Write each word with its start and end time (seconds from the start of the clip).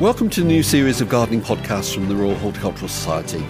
Welcome 0.00 0.30
to 0.30 0.40
the 0.40 0.46
new 0.46 0.62
series 0.62 1.02
of 1.02 1.10
gardening 1.10 1.42
podcasts 1.42 1.92
from 1.92 2.08
the 2.08 2.16
Royal 2.16 2.34
Horticultural 2.34 2.88
Society. 2.88 3.44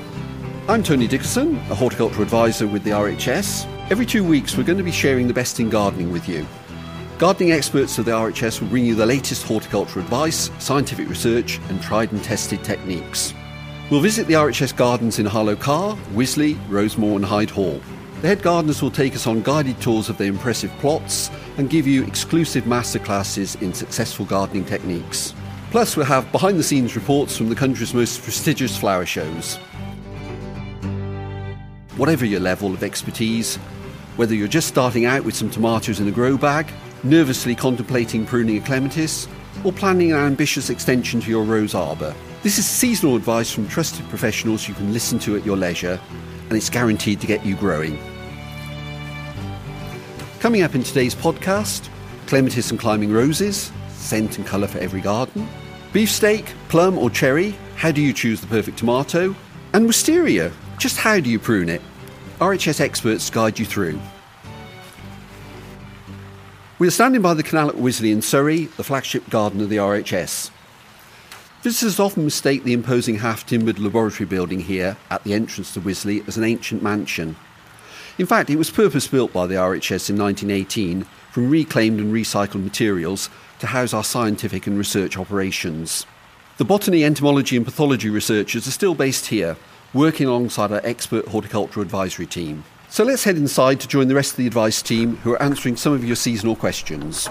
I'm 0.67 0.83
Tony 0.83 1.07
Dickerson, 1.07 1.55
a 1.71 1.77
horticultural 1.77 2.25
advisor 2.25 2.67
with 2.67 2.83
the 2.83 2.91
RHS. 2.91 3.67
Every 3.89 4.05
two 4.05 4.25
weeks, 4.25 4.57
we're 4.57 4.65
going 4.65 4.77
to 4.77 4.83
be 4.83 4.91
sharing 4.91 5.29
the 5.29 5.33
best 5.33 5.61
in 5.61 5.71
gardening 5.71 6.11
with 6.11 6.29
you. 6.29 6.45
Gardening 7.19 7.53
experts 7.53 7.99
of 7.99 8.05
the 8.05 8.11
RHS 8.11 8.61
will 8.61 8.67
bring 8.67 8.85
you 8.85 8.97
the 8.97 9.07
latest 9.07 9.45
horticultural 9.45 10.05
advice, 10.05 10.51
scientific 10.59 11.09
research, 11.09 11.61
and 11.69 11.81
tried 11.81 12.11
and 12.11 12.25
tested 12.25 12.65
techniques. 12.65 13.33
We'll 13.89 14.01
visit 14.01 14.27
the 14.27 14.35
RHS 14.35 14.75
gardens 14.75 15.21
in 15.21 15.27
Harlow 15.27 15.55
Carr, 15.55 15.97
Wisley, 16.15 16.59
Rosemoor, 16.67 17.15
and 17.15 17.25
Hyde 17.25 17.51
Hall. 17.51 17.81
The 18.23 18.27
head 18.27 18.43
gardeners 18.43 18.83
will 18.83 18.91
take 18.91 19.15
us 19.15 19.29
on 19.29 19.43
guided 19.43 19.81
tours 19.81 20.09
of 20.09 20.19
their 20.19 20.27
impressive 20.27 20.73
plots 20.81 21.31
and 21.59 21.71
give 21.71 21.87
you 21.87 22.03
exclusive 22.03 22.65
masterclasses 22.65 23.63
in 23.63 23.73
successful 23.73 24.27
gardening 24.27 24.65
techniques. 24.65 25.33
Plus, 25.71 25.97
we'll 25.97 26.05
have 26.05 26.31
behind 26.33 26.59
the 26.59 26.65
scenes 26.65 26.97
reports 26.97 27.37
from 27.37 27.49
the 27.49 27.55
country's 27.55 27.95
most 27.95 28.23
prestigious 28.23 28.77
flower 28.77 29.07
shows. 29.07 29.57
Whatever 31.97 32.25
your 32.25 32.41
level 32.41 32.75
of 32.75 32.83
expertise, 32.83 33.55
whether 34.17 34.35
you're 34.35 34.49
just 34.49 34.67
starting 34.67 35.05
out 35.05 35.23
with 35.23 35.37
some 35.37 35.49
tomatoes 35.49 36.01
in 36.01 36.09
a 36.09 36.11
grow 36.11 36.37
bag, 36.37 36.73
nervously 37.05 37.55
contemplating 37.55 38.27
pruning 38.27 38.59
a 38.59 38.61
clematis, 38.61 39.29
or 39.63 39.73
planning 39.73 40.11
an 40.11 40.19
ambitious 40.19 40.71
extension 40.71 41.21
to 41.21 41.31
your 41.31 41.45
rose 41.45 41.73
arbour, 41.73 42.15
this 42.43 42.59
is 42.59 42.67
seasonal 42.67 43.15
advice 43.15 43.53
from 43.53 43.69
trusted 43.69 44.09
professionals 44.09 44.67
you 44.67 44.75
can 44.75 44.93
listen 44.93 45.21
to 45.21 45.37
at 45.37 45.47
your 45.47 45.57
leisure, 45.57 46.01
and 46.49 46.53
it's 46.57 46.69
guaranteed 46.69 47.21
to 47.21 47.29
get 47.29 47.47
you 47.47 47.55
growing. 47.55 47.97
Coming 50.41 50.63
up 50.63 50.75
in 50.75 50.83
today's 50.83 51.15
podcast, 51.15 51.89
clematis 52.27 52.73
and 52.73 52.81
climbing 52.81 53.13
roses, 53.13 53.71
scent 53.91 54.37
and 54.37 54.47
colour 54.47 54.67
for 54.67 54.79
every 54.79 55.01
garden. 55.01 55.47
Beefsteak, 55.93 56.47
plum 56.69 56.97
or 56.97 57.11
cherry, 57.11 57.57
how 57.75 57.91
do 57.91 58.01
you 58.01 58.13
choose 58.13 58.41
the 58.41 58.47
perfect 58.47 58.79
tomato? 58.79 59.35
And 59.73 59.89
wisteria, 59.89 60.53
just 60.79 60.97
how 60.97 61.19
do 61.19 61.29
you 61.29 61.41
prune 61.41 61.69
it? 61.69 61.83
RHS 62.39 62.81
experts 62.81 63.29
guide 63.29 63.59
you 63.59 63.67
through. 63.67 64.01
We 66.79 66.87
are 66.87 66.93
standing 66.93 67.23
by 67.23 67.35
the 67.35 67.43
canal 67.43 67.71
at 67.71 67.75
Wisley 67.75 68.13
in 68.13 68.23
Surrey, 68.23 68.67
the 68.67 68.85
flagship 68.85 69.29
garden 69.31 69.61
of 69.61 69.69
the 69.69 69.79
RHS. 69.79 70.53
Visitors 71.63 71.99
often 71.99 72.25
mistake 72.25 72.63
the 72.63 72.73
imposing 72.73 73.17
half 73.17 73.45
timbered 73.45 73.81
laboratory 73.81 74.27
building 74.27 74.61
here 74.61 74.97
at 75.11 75.25
the 75.25 75.35
entrance 75.35 75.75
to 75.75 75.81
Wisley 75.81 76.27
as 76.29 76.37
an 76.37 76.45
ancient 76.45 76.85
mansion. 76.85 77.35
In 78.17 78.27
fact, 78.27 78.49
it 78.49 78.57
was 78.57 78.71
purpose 78.71 79.09
built 79.09 79.33
by 79.33 79.49
the 79.49 79.57
RHS 79.57 80.09
in 80.09 80.17
1918 80.17 81.05
from 81.33 81.51
reclaimed 81.51 81.99
and 81.99 82.15
recycled 82.15 82.63
materials 82.63 83.29
to 83.61 83.69
house 83.69 83.95
our 83.95 84.05
scientific 84.05 84.67
and 84.67 84.77
research 84.77 85.17
operations. 85.17 86.07
The 86.57 86.65
botany, 86.65 87.05
entomology, 87.05 87.57
and 87.57 87.65
pathology 87.65 88.11
researchers 88.11 88.67
are 88.67 88.73
still 88.73 88.95
based 88.95 89.27
here, 89.27 89.57
working 89.95 90.27
alongside 90.27 90.73
our 90.73 90.81
expert 90.85 91.27
horticultural 91.29 91.83
advisory 91.83 92.27
team. 92.27 92.65
So 92.91 93.05
let's 93.05 93.25
head 93.25 93.37
inside 93.37 93.81
to 93.81 93.89
join 93.89 94.09
the 94.09 94.15
rest 94.15 94.33
of 94.33 94.37
the 94.37 94.47
advice 94.47 94.83
team 94.83 95.17
who 95.19 95.33
are 95.33 95.43
answering 95.43 95.77
some 95.77 95.93
of 95.93 96.05
your 96.05 96.17
seasonal 96.17 96.57
questions. 96.57 97.29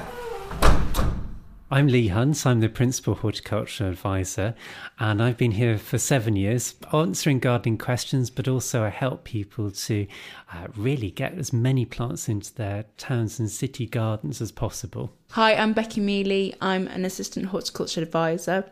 I'm 1.72 1.86
Leigh 1.86 2.08
Hunt. 2.08 2.48
I'm 2.48 2.62
the 2.62 2.68
Principal 2.68 3.14
Horticultural 3.14 3.92
Advisor, 3.92 4.56
and 4.98 5.22
I've 5.22 5.38
been 5.38 5.52
here 5.52 5.78
for 5.78 6.00
seven 6.00 6.36
years 6.36 6.74
answering 6.92 7.38
gardening 7.38 7.78
questions, 7.78 8.32
but 8.32 8.48
also 8.48 8.84
I 8.84 8.90
help 8.90 9.24
people 9.24 9.70
to 9.70 10.08
uh, 10.52 10.68
really 10.76 11.12
get 11.12 11.38
as 11.38 11.54
many 11.54 11.86
plants 11.86 12.28
into 12.28 12.56
their 12.56 12.86
towns 12.98 13.38
and 13.38 13.52
city 13.52 13.86
gardens 13.86 14.42
as 14.42 14.52
possible. 14.52 15.14
Hi, 15.32 15.54
I'm 15.54 15.74
Becky 15.74 16.02
Mealey. 16.02 16.56
I'm 16.60 16.88
an 16.88 17.06
Assistant 17.06 17.46
Horticultural 17.46 18.04
Advisor. 18.04 18.66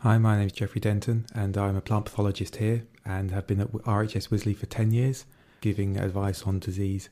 Hi, 0.00 0.18
my 0.18 0.36
name 0.36 0.48
is 0.48 0.52
Geoffrey 0.52 0.82
Denton, 0.82 1.24
and 1.34 1.56
I'm 1.56 1.76
a 1.76 1.80
plant 1.80 2.04
pathologist 2.04 2.56
here 2.56 2.84
and 3.02 3.30
have 3.30 3.46
been 3.46 3.62
at 3.62 3.72
RHS 3.72 4.28
Wisley 4.28 4.54
for 4.54 4.66
10 4.66 4.90
years, 4.90 5.24
giving 5.62 5.96
advice 5.96 6.42
on 6.42 6.58
disease. 6.58 7.08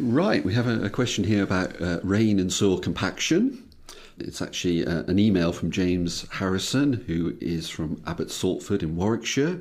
Right, 0.00 0.44
we 0.44 0.54
have 0.54 0.68
a, 0.68 0.84
a 0.84 0.90
question 0.90 1.24
here 1.24 1.42
about 1.42 1.82
uh, 1.82 1.98
rain 2.04 2.38
and 2.38 2.52
soil 2.52 2.78
compaction. 2.78 3.68
It's 4.16 4.40
actually 4.40 4.86
uh, 4.86 5.02
an 5.08 5.18
email 5.18 5.52
from 5.52 5.72
James 5.72 6.24
Harrison, 6.30 6.92
who 7.08 7.36
is 7.40 7.68
from 7.68 8.00
Abbot 8.06 8.30
Salford 8.30 8.84
in 8.84 8.94
Warwickshire. 8.94 9.60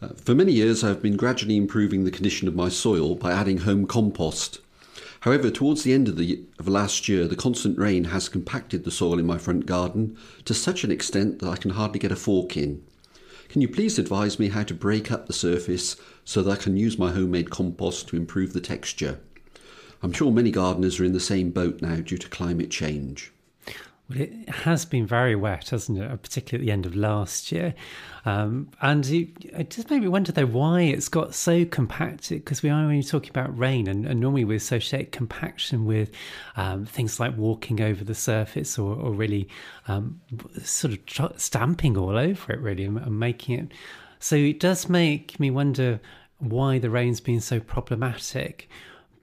Uh, 0.00 0.08
for 0.22 0.36
many 0.36 0.52
years, 0.52 0.84
I've 0.84 1.02
been 1.02 1.16
gradually 1.16 1.56
improving 1.56 2.04
the 2.04 2.12
condition 2.12 2.46
of 2.46 2.54
my 2.54 2.68
soil 2.68 3.16
by 3.16 3.32
adding 3.32 3.58
home 3.58 3.88
compost. 3.88 4.60
However, 5.22 5.50
towards 5.50 5.82
the 5.82 5.94
end 5.94 6.06
of, 6.06 6.16
the, 6.16 6.44
of 6.60 6.68
last 6.68 7.08
year, 7.08 7.26
the 7.26 7.34
constant 7.34 7.76
rain 7.76 8.04
has 8.04 8.28
compacted 8.28 8.84
the 8.84 8.92
soil 8.92 9.18
in 9.18 9.26
my 9.26 9.38
front 9.38 9.66
garden 9.66 10.16
to 10.44 10.54
such 10.54 10.84
an 10.84 10.92
extent 10.92 11.40
that 11.40 11.48
I 11.48 11.56
can 11.56 11.72
hardly 11.72 11.98
get 11.98 12.12
a 12.12 12.16
fork 12.16 12.56
in. 12.56 12.84
Can 13.54 13.60
you 13.60 13.68
please 13.68 14.00
advise 14.00 14.40
me 14.40 14.48
how 14.48 14.64
to 14.64 14.74
break 14.74 15.12
up 15.12 15.28
the 15.28 15.32
surface 15.32 15.94
so 16.24 16.42
that 16.42 16.50
I 16.50 16.60
can 16.60 16.76
use 16.76 16.98
my 16.98 17.12
homemade 17.12 17.50
compost 17.50 18.08
to 18.08 18.16
improve 18.16 18.52
the 18.52 18.60
texture? 18.60 19.20
I'm 20.02 20.12
sure 20.12 20.32
many 20.32 20.50
gardeners 20.50 20.98
are 20.98 21.04
in 21.04 21.12
the 21.12 21.20
same 21.20 21.50
boat 21.50 21.80
now 21.80 22.00
due 22.00 22.18
to 22.18 22.28
climate 22.28 22.72
change. 22.72 23.32
Well, 24.08 24.20
it 24.20 24.48
has 24.50 24.84
been 24.84 25.06
very 25.06 25.34
wet, 25.34 25.70
hasn't 25.70 25.98
it? 25.98 26.22
Particularly 26.22 26.64
at 26.64 26.66
the 26.66 26.72
end 26.72 26.86
of 26.86 26.94
last 26.94 27.50
year. 27.50 27.74
Um, 28.26 28.70
and 28.82 29.06
it, 29.06 29.30
it, 29.44 29.70
just 29.70 29.90
made 29.90 30.02
me 30.02 30.08
wonder, 30.08 30.30
though, 30.30 30.46
why 30.46 30.82
it's 30.82 31.08
got 31.08 31.34
so 31.34 31.64
compacted. 31.64 32.44
Because 32.44 32.62
we 32.62 32.68
are 32.68 32.82
only 32.82 33.02
talking 33.02 33.30
about 33.30 33.56
rain, 33.58 33.86
and, 33.88 34.04
and, 34.04 34.20
normally 34.20 34.44
we 34.44 34.56
associate 34.56 35.10
compaction 35.10 35.86
with 35.86 36.10
um, 36.56 36.84
things 36.84 37.18
like 37.18 37.36
walking 37.36 37.80
over 37.80 38.04
the 38.04 38.14
surface 38.14 38.78
or, 38.78 38.94
or 38.94 39.12
really 39.12 39.48
um, 39.88 40.20
sort 40.62 40.94
of 40.94 41.40
stamping 41.40 41.96
all 41.96 42.18
over 42.18 42.52
it, 42.52 42.60
really, 42.60 42.84
and, 42.84 42.98
and 42.98 43.18
making 43.18 43.58
it. 43.58 43.72
So 44.18 44.36
it 44.36 44.60
does 44.60 44.88
make 44.88 45.40
me 45.40 45.50
wonder 45.50 46.00
why 46.38 46.78
the 46.78 46.90
rain's 46.90 47.20
been 47.20 47.40
so 47.40 47.58
problematic. 47.58 48.68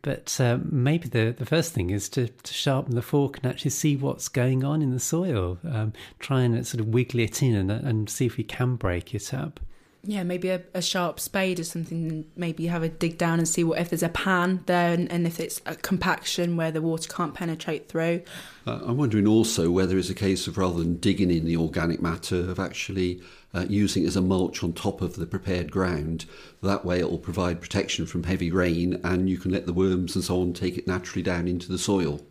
But 0.01 0.39
uh, 0.39 0.57
maybe 0.63 1.07
the, 1.07 1.35
the 1.37 1.45
first 1.45 1.73
thing 1.73 1.91
is 1.91 2.09
to, 2.09 2.27
to 2.27 2.53
sharpen 2.53 2.95
the 2.95 3.01
fork 3.01 3.37
and 3.37 3.45
actually 3.45 3.71
see 3.71 3.95
what's 3.95 4.27
going 4.27 4.63
on 4.63 4.81
in 4.81 4.91
the 4.91 4.99
soil. 4.99 5.59
Um, 5.63 5.93
try 6.19 6.41
and 6.41 6.65
sort 6.65 6.81
of 6.81 6.87
wiggle 6.87 7.19
it 7.19 7.43
in 7.43 7.55
and, 7.55 7.71
and 7.71 8.09
see 8.09 8.25
if 8.25 8.37
we 8.37 8.43
can 8.43 8.75
break 8.75 9.13
it 9.13 9.33
up. 9.33 9.59
Yeah, 10.03 10.23
maybe 10.23 10.49
a, 10.49 10.61
a, 10.73 10.81
sharp 10.81 11.19
spade 11.19 11.59
or 11.59 11.63
something. 11.63 12.25
Maybe 12.35 12.65
have 12.65 12.81
a 12.81 12.89
dig 12.89 13.19
down 13.19 13.37
and 13.37 13.47
see 13.47 13.63
what 13.63 13.79
if 13.79 13.89
there's 13.89 14.01
a 14.01 14.09
pan 14.09 14.63
there, 14.65 14.93
and, 14.93 15.11
and 15.11 15.27
if 15.27 15.39
it's 15.39 15.61
a 15.67 15.75
compaction 15.75 16.57
where 16.57 16.71
the 16.71 16.81
water 16.81 17.07
can't 17.07 17.35
penetrate 17.35 17.87
through. 17.87 18.23
Uh, 18.65 18.79
I'm 18.83 18.97
wondering 18.97 19.27
also 19.27 19.69
whether 19.69 19.99
it's 19.99 20.09
a 20.09 20.15
case 20.15 20.47
of 20.47 20.57
rather 20.57 20.79
than 20.79 20.97
digging 20.97 21.29
in 21.29 21.45
the 21.45 21.55
organic 21.55 22.01
matter, 22.01 22.39
of 22.49 22.59
actually 22.59 23.21
uh, 23.53 23.65
using 23.67 24.05
as 24.05 24.15
a 24.15 24.21
mulch 24.21 24.63
on 24.63 24.73
top 24.73 25.01
of 25.01 25.15
the 25.15 25.25
prepared 25.25 25.71
ground. 25.71 26.25
That 26.61 26.85
way, 26.85 26.99
it 26.99 27.09
will 27.09 27.17
provide 27.17 27.61
protection 27.61 28.05
from 28.05 28.23
heavy 28.23 28.51
rain, 28.51 28.99
and 29.03 29.29
you 29.29 29.37
can 29.37 29.51
let 29.51 29.65
the 29.65 29.73
worms 29.73 30.15
and 30.15 30.23
so 30.23 30.41
on 30.41 30.53
take 30.53 30.77
it 30.77 30.87
naturally 30.87 31.23
down 31.23 31.47
into 31.47 31.71
the 31.71 31.77
soil. 31.77 32.21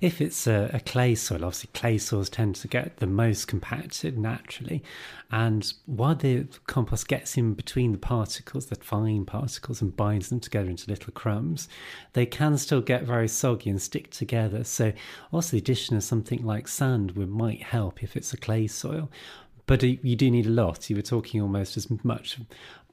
If 0.00 0.20
it's 0.20 0.46
a, 0.46 0.70
a, 0.72 0.80
clay 0.80 1.14
soil, 1.14 1.44
obviously 1.44 1.70
clay 1.72 1.98
soils 1.98 2.28
tend 2.28 2.56
to 2.56 2.68
get 2.68 2.96
the 2.96 3.06
most 3.06 3.46
compacted 3.46 4.18
naturally. 4.18 4.82
And 5.30 5.72
while 5.86 6.16
the 6.16 6.48
compost 6.66 7.06
gets 7.06 7.36
in 7.36 7.54
between 7.54 7.92
the 7.92 7.98
particles, 7.98 8.66
the 8.66 8.74
fine 8.76 9.24
particles, 9.24 9.80
and 9.80 9.96
binds 9.96 10.28
them 10.28 10.40
together 10.40 10.68
into 10.68 10.90
little 10.90 11.12
crumbs, 11.12 11.68
they 12.14 12.26
can 12.26 12.58
still 12.58 12.80
get 12.80 13.04
very 13.04 13.28
soggy 13.28 13.70
and 13.70 13.80
stick 13.80 14.10
together. 14.10 14.64
So, 14.64 14.92
also 15.30 15.52
the 15.52 15.58
addition 15.58 15.96
of 15.96 16.02
something 16.02 16.44
like 16.44 16.66
sand 16.66 17.12
would, 17.12 17.30
might 17.30 17.62
help 17.62 18.02
if 18.02 18.16
it's 18.16 18.32
a 18.32 18.38
clay 18.38 18.66
soil. 18.66 19.08
But 19.70 19.84
you 19.84 20.16
do 20.16 20.32
need 20.32 20.46
a 20.46 20.50
lot. 20.50 20.90
You 20.90 20.96
were 20.96 21.02
talking 21.02 21.40
almost 21.40 21.76
as 21.76 21.88
much 22.02 22.38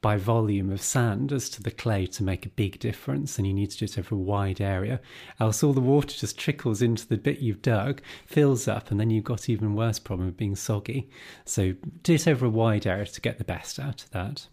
by 0.00 0.16
volume 0.16 0.70
of 0.70 0.80
sand 0.80 1.32
as 1.32 1.50
to 1.50 1.60
the 1.60 1.72
clay 1.72 2.06
to 2.06 2.22
make 2.22 2.46
a 2.46 2.50
big 2.50 2.78
difference, 2.78 3.36
and 3.36 3.48
you 3.48 3.52
need 3.52 3.72
to 3.72 3.78
do 3.78 3.84
it 3.86 3.98
over 3.98 4.14
a 4.14 4.18
wide 4.18 4.60
area. 4.60 5.00
Else, 5.40 5.64
all 5.64 5.72
the 5.72 5.80
water 5.80 6.16
just 6.16 6.38
trickles 6.38 6.80
into 6.80 7.04
the 7.08 7.16
bit 7.16 7.40
you've 7.40 7.62
dug, 7.62 8.00
fills 8.26 8.68
up, 8.68 8.92
and 8.92 9.00
then 9.00 9.10
you've 9.10 9.24
got 9.24 9.48
even 9.48 9.74
worse 9.74 9.98
problem 9.98 10.28
of 10.28 10.36
being 10.36 10.54
soggy. 10.54 11.10
So, 11.44 11.74
do 12.04 12.14
it 12.14 12.28
over 12.28 12.46
a 12.46 12.48
wide 12.48 12.86
area 12.86 13.06
to 13.06 13.20
get 13.20 13.38
the 13.38 13.44
best 13.44 13.80
out 13.80 14.04
of 14.04 14.10
that. 14.12 14.46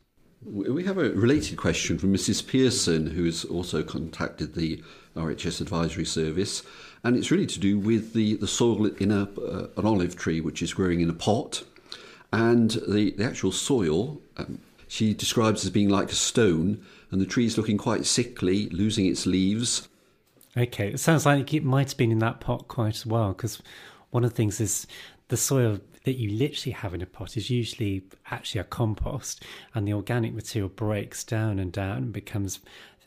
We 0.44 0.84
have 0.84 0.98
a 0.98 1.12
related 1.12 1.60
question 1.60 2.00
from 2.00 2.12
Mrs. 2.12 2.48
Pearson, 2.48 3.06
who 3.06 3.26
has 3.26 3.46
also 3.46 3.84
contacted 3.84 4.56
the 4.56 4.84
RHS 5.16 5.62
Advisory 5.62 6.06
Service, 6.06 6.64
and 7.04 7.16
it's 7.16 7.30
really 7.30 7.46
to 7.46 7.60
do 7.60 7.78
with 7.78 8.14
the, 8.14 8.34
the 8.38 8.48
soil 8.48 8.88
in 8.88 9.12
a, 9.12 9.30
uh, 9.40 9.68
an 9.78 9.86
olive 9.86 10.16
tree 10.16 10.42
which 10.42 10.64
is 10.64 10.74
growing 10.74 11.02
in 11.02 11.10
a 11.12 11.14
pot, 11.14 11.64
and 12.32 12.72
the, 12.88 13.12
the 13.12 13.24
actual 13.24 13.52
soil. 13.52 14.22
Um, 14.38 14.60
she 14.88 15.14
describes 15.14 15.66
as 15.66 15.72
being 15.72 15.90
like 15.90 16.12
a 16.12 16.16
stone, 16.16 16.86
and 17.12 17.20
the 17.20 17.26
tree 17.26 17.46
is 17.46 17.58
looking 17.58 17.78
quite 17.78 18.06
sickly, 18.06 18.70
losing 18.70 19.06
its 19.06 19.26
leaves. 19.26 19.88
Okay, 20.58 20.90
it 20.90 21.00
sounds 21.00 21.26
like 21.26 21.54
it 21.54 21.64
might 21.64 21.90
have 21.90 21.98
been 21.98 22.12
in 22.12 22.20
that 22.20 22.40
pot 22.40 22.68
quite 22.68 23.04
a 23.04 23.10
while 23.10 23.30
because 23.30 23.62
one 24.12 24.24
of 24.24 24.30
the 24.30 24.36
things 24.36 24.62
is 24.62 24.88
the 25.28 25.38
soil 25.38 25.80
that 26.06 26.18
you 26.18 26.30
literally 26.30 26.72
have 26.72 26.94
in 26.94 27.02
a 27.02 27.06
pot 27.06 27.36
is 27.36 27.50
usually 27.50 28.04
actually 28.30 28.62
a 28.62 28.64
compost, 28.64 29.44
and 29.74 29.88
the 29.88 29.94
organic 29.94 30.34
material 30.34 30.70
breaks 30.70 31.24
down 31.24 31.60
and 31.60 31.72
down 31.72 31.98
and 31.98 32.14
becomes 32.14 32.60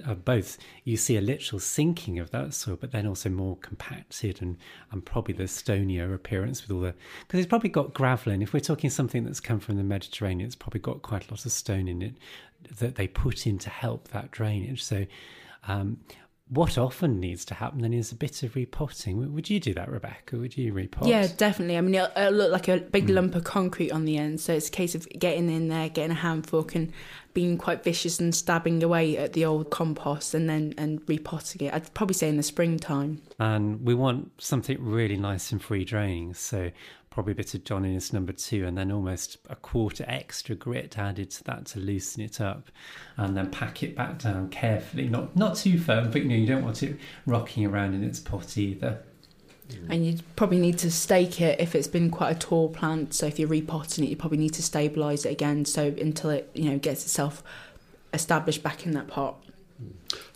uh, 0.06 0.14
both. 0.14 0.58
You 0.84 0.96
see 0.96 1.16
a 1.16 1.20
literal 1.20 1.60
sinking 1.60 2.18
of 2.18 2.30
that 2.30 2.54
soil, 2.54 2.76
but 2.80 2.92
then 2.92 3.06
also 3.06 3.28
more 3.28 3.56
compacted 3.56 4.40
and, 4.42 4.56
and 4.92 5.04
probably 5.04 5.34
the 5.34 5.44
stonier 5.44 6.14
appearance 6.14 6.62
with 6.62 6.70
all 6.70 6.80
the. 6.80 6.94
Because 7.26 7.40
it's 7.40 7.48
probably 7.48 7.70
got 7.70 7.94
gravel 7.94 8.32
in. 8.32 8.42
If 8.42 8.52
we're 8.52 8.60
talking 8.60 8.90
something 8.90 9.24
that's 9.24 9.40
come 9.40 9.60
from 9.60 9.76
the 9.76 9.84
Mediterranean, 9.84 10.46
it's 10.46 10.56
probably 10.56 10.80
got 10.80 11.02
quite 11.02 11.28
a 11.28 11.30
lot 11.32 11.44
of 11.44 11.52
stone 11.52 11.88
in 11.88 12.02
it 12.02 12.14
that 12.78 12.96
they 12.96 13.06
put 13.06 13.46
in 13.46 13.58
to 13.58 13.70
help 13.70 14.08
that 14.08 14.30
drainage. 14.30 14.82
So, 14.82 15.06
um, 15.66 15.98
what 16.50 16.78
often 16.78 17.20
needs 17.20 17.44
to 17.46 17.54
happen 17.54 17.82
then 17.82 17.92
is 17.92 18.10
a 18.10 18.14
bit 18.14 18.42
of 18.42 18.54
repotting. 18.54 19.34
Would 19.34 19.50
you 19.50 19.60
do 19.60 19.74
that, 19.74 19.90
Rebecca? 19.90 20.36
Would 20.36 20.56
you 20.56 20.72
repot? 20.72 21.06
Yeah, 21.06 21.26
definitely. 21.36 21.76
I 21.76 21.80
mean, 21.82 21.94
it'll, 21.94 22.10
it'll 22.16 22.32
look 22.32 22.52
like 22.52 22.68
a 22.68 22.78
big 22.78 23.08
mm. 23.08 23.14
lump 23.14 23.34
of 23.34 23.44
concrete 23.44 23.90
on 23.90 24.04
the 24.04 24.16
end, 24.16 24.40
so 24.40 24.54
it's 24.54 24.68
a 24.68 24.72
case 24.72 24.94
of 24.94 25.06
getting 25.10 25.50
in 25.50 25.68
there, 25.68 25.88
getting 25.88 26.12
a 26.12 26.20
hand 26.20 26.46
fork, 26.46 26.74
and 26.74 26.92
being 27.34 27.58
quite 27.58 27.84
vicious 27.84 28.18
and 28.18 28.34
stabbing 28.34 28.82
away 28.82 29.16
at 29.16 29.34
the 29.34 29.44
old 29.44 29.70
compost, 29.70 30.32
and 30.34 30.48
then 30.48 30.74
and 30.78 31.02
repotting 31.06 31.66
it. 31.66 31.74
I'd 31.74 31.92
probably 31.92 32.14
say 32.14 32.28
in 32.28 32.36
the 32.38 32.42
springtime. 32.42 33.20
And 33.38 33.84
we 33.84 33.94
want 33.94 34.32
something 34.40 34.78
really 34.80 35.16
nice 35.16 35.52
and 35.52 35.62
free 35.62 35.84
draining, 35.84 36.34
so 36.34 36.70
probably 37.18 37.32
a 37.32 37.34
bit 37.34 37.52
of 37.52 37.64
John 37.64 37.84
Innes 37.84 38.12
number 38.12 38.32
two, 38.32 38.64
and 38.64 38.78
then 38.78 38.92
almost 38.92 39.38
a 39.50 39.56
quarter 39.56 40.04
extra 40.06 40.54
grit 40.54 40.96
added 40.96 41.32
to 41.32 41.42
that 41.44 41.66
to 41.66 41.80
loosen 41.80 42.22
it 42.22 42.40
up, 42.40 42.70
and 43.16 43.36
then 43.36 43.50
pack 43.50 43.82
it 43.82 43.96
back 43.96 44.20
down 44.20 44.48
carefully, 44.50 45.08
not 45.08 45.34
not 45.34 45.56
too 45.56 45.80
firm, 45.80 46.12
but 46.12 46.22
you 46.22 46.28
know 46.28 46.36
you 46.36 46.46
don't 46.46 46.62
want 46.62 46.80
it 46.84 46.96
rocking 47.26 47.66
around 47.66 47.94
in 47.94 48.04
its 48.04 48.20
pot 48.20 48.56
either. 48.56 49.02
Mm. 49.68 49.86
And 49.90 50.06
you 50.06 50.18
probably 50.36 50.60
need 50.60 50.78
to 50.78 50.92
stake 50.92 51.40
it 51.40 51.60
if 51.60 51.74
it's 51.74 51.88
been 51.88 52.08
quite 52.08 52.36
a 52.36 52.38
tall 52.38 52.68
plant. 52.68 53.14
So 53.14 53.26
if 53.26 53.36
you're 53.40 53.48
repotting 53.48 54.04
it, 54.04 54.10
you 54.10 54.16
probably 54.16 54.38
need 54.38 54.54
to 54.54 54.62
stabilise 54.62 55.26
it 55.26 55.32
again. 55.32 55.64
So 55.64 55.92
until 56.00 56.30
it 56.30 56.48
you 56.54 56.70
know 56.70 56.78
gets 56.78 57.02
itself 57.02 57.42
established 58.12 58.62
back 58.62 58.86
in 58.86 58.92
that 58.92 59.08
pot. 59.08 59.42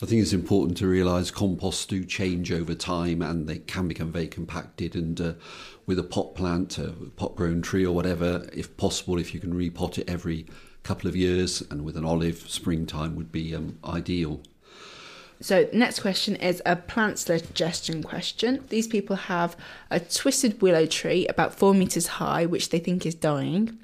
I 0.02 0.06
think 0.06 0.22
it's 0.22 0.32
important 0.32 0.76
to 0.78 0.86
realise 0.86 1.30
composts 1.30 1.86
do 1.86 2.04
change 2.04 2.52
over 2.52 2.74
time 2.74 3.22
and 3.22 3.48
they 3.48 3.58
can 3.58 3.88
become 3.88 4.12
very 4.12 4.28
compacted. 4.28 4.94
And 4.94 5.20
uh, 5.20 5.32
with 5.86 5.98
a 5.98 6.04
pot 6.04 6.34
plant, 6.34 6.78
a 6.78 6.90
pot 7.16 7.36
grown 7.36 7.62
tree 7.62 7.86
or 7.86 7.94
whatever, 7.94 8.48
if 8.52 8.76
possible, 8.76 9.18
if 9.18 9.32
you 9.34 9.40
can 9.40 9.54
repot 9.54 9.98
it 9.98 10.08
every 10.08 10.46
couple 10.82 11.08
of 11.08 11.16
years, 11.16 11.62
and 11.70 11.84
with 11.84 11.96
an 11.96 12.04
olive, 12.04 12.50
springtime 12.50 13.14
would 13.14 13.30
be 13.30 13.54
um, 13.54 13.78
ideal. 13.84 14.40
So, 15.40 15.68
next 15.72 16.00
question 16.00 16.36
is 16.36 16.62
a 16.64 16.76
plant 16.76 17.18
suggestion 17.18 18.02
question. 18.02 18.64
These 18.68 18.86
people 18.86 19.16
have 19.16 19.56
a 19.90 19.98
twisted 19.98 20.62
willow 20.62 20.86
tree 20.86 21.26
about 21.26 21.54
four 21.54 21.74
metres 21.74 22.06
high, 22.06 22.46
which 22.46 22.70
they 22.70 22.78
think 22.78 23.04
is 23.04 23.14
dying. 23.14 23.78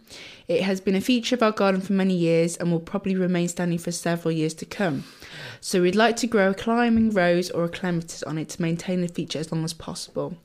It 0.49 0.63
has 0.63 0.81
been 0.81 0.95
a 0.95 1.01
feature 1.03 1.35
of 1.35 1.43
our 1.43 1.53
garden 1.53 1.83
for 1.83 1.93
many 1.93 2.15
years 2.15 2.57
and 2.57 2.73
will 2.73 2.81
probably 2.81 3.15
remain 3.15 3.49
standing 3.49 3.79
for 3.79 3.93
several 3.93 4.33
years 4.33 4.55
to 4.55 4.65
come. 4.65 5.05
So, 5.61 5.83
we'd 5.83 5.95
like 5.95 6.17
to 6.17 6.27
grow 6.27 6.51
a 6.51 6.55
climbing 6.55 7.11
rose 7.11 7.51
or 7.51 7.65
a 7.65 7.69
clematis 7.69 8.23
on 8.23 8.39
it 8.39 8.49
to 8.51 8.63
maintain 8.63 9.03
the 9.03 9.09
feature 9.09 9.39
as 9.39 9.53
long 9.53 9.63
as 9.63 9.75
possible. 9.75 10.39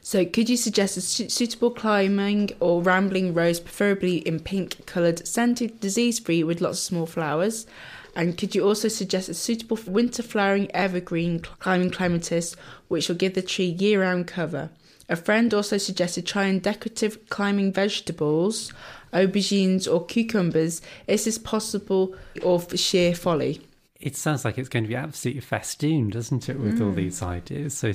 So, 0.00 0.24
could 0.24 0.48
you 0.48 0.56
suggest 0.56 0.96
a 0.96 1.02
su- 1.02 1.28
suitable 1.28 1.70
climbing 1.70 2.50
or 2.58 2.82
rambling 2.82 3.34
rose, 3.34 3.60
preferably 3.60 4.16
in 4.18 4.40
pink 4.40 4.86
coloured, 4.86 5.26
scented, 5.26 5.80
disease 5.80 6.18
free, 6.18 6.42
with 6.42 6.62
lots 6.62 6.78
of 6.78 6.84
small 6.84 7.06
flowers? 7.06 7.66
And 8.14 8.36
could 8.36 8.54
you 8.54 8.66
also 8.66 8.88
suggest 8.88 9.28
a 9.28 9.34
suitable 9.34 9.78
winter 9.86 10.22
flowering 10.22 10.70
evergreen 10.72 11.40
climbing 11.40 11.90
clematis, 11.90 12.56
which 12.88 13.08
will 13.08 13.16
give 13.16 13.34
the 13.34 13.42
tree 13.42 13.66
year 13.66 14.02
round 14.02 14.26
cover? 14.26 14.70
A 15.08 15.16
friend 15.16 15.52
also 15.52 15.76
suggested 15.76 16.26
trying 16.26 16.60
decorative 16.60 17.28
climbing 17.30 17.72
vegetables, 17.72 18.72
aubergines 19.12 19.92
or 19.92 20.04
cucumbers. 20.06 20.82
Is 21.06 21.24
this 21.24 21.38
possible 21.38 22.14
or 22.42 22.60
sheer 22.76 23.14
folly? 23.14 23.60
It 24.00 24.16
sounds 24.16 24.44
like 24.44 24.56
it's 24.56 24.68
going 24.68 24.84
to 24.84 24.88
be 24.88 24.96
absolutely 24.96 25.42
festooned, 25.42 26.12
doesn't 26.12 26.48
it, 26.48 26.58
with 26.58 26.78
mm. 26.78 26.86
all 26.86 26.92
these 26.92 27.22
ideas? 27.22 27.74
So 27.74 27.92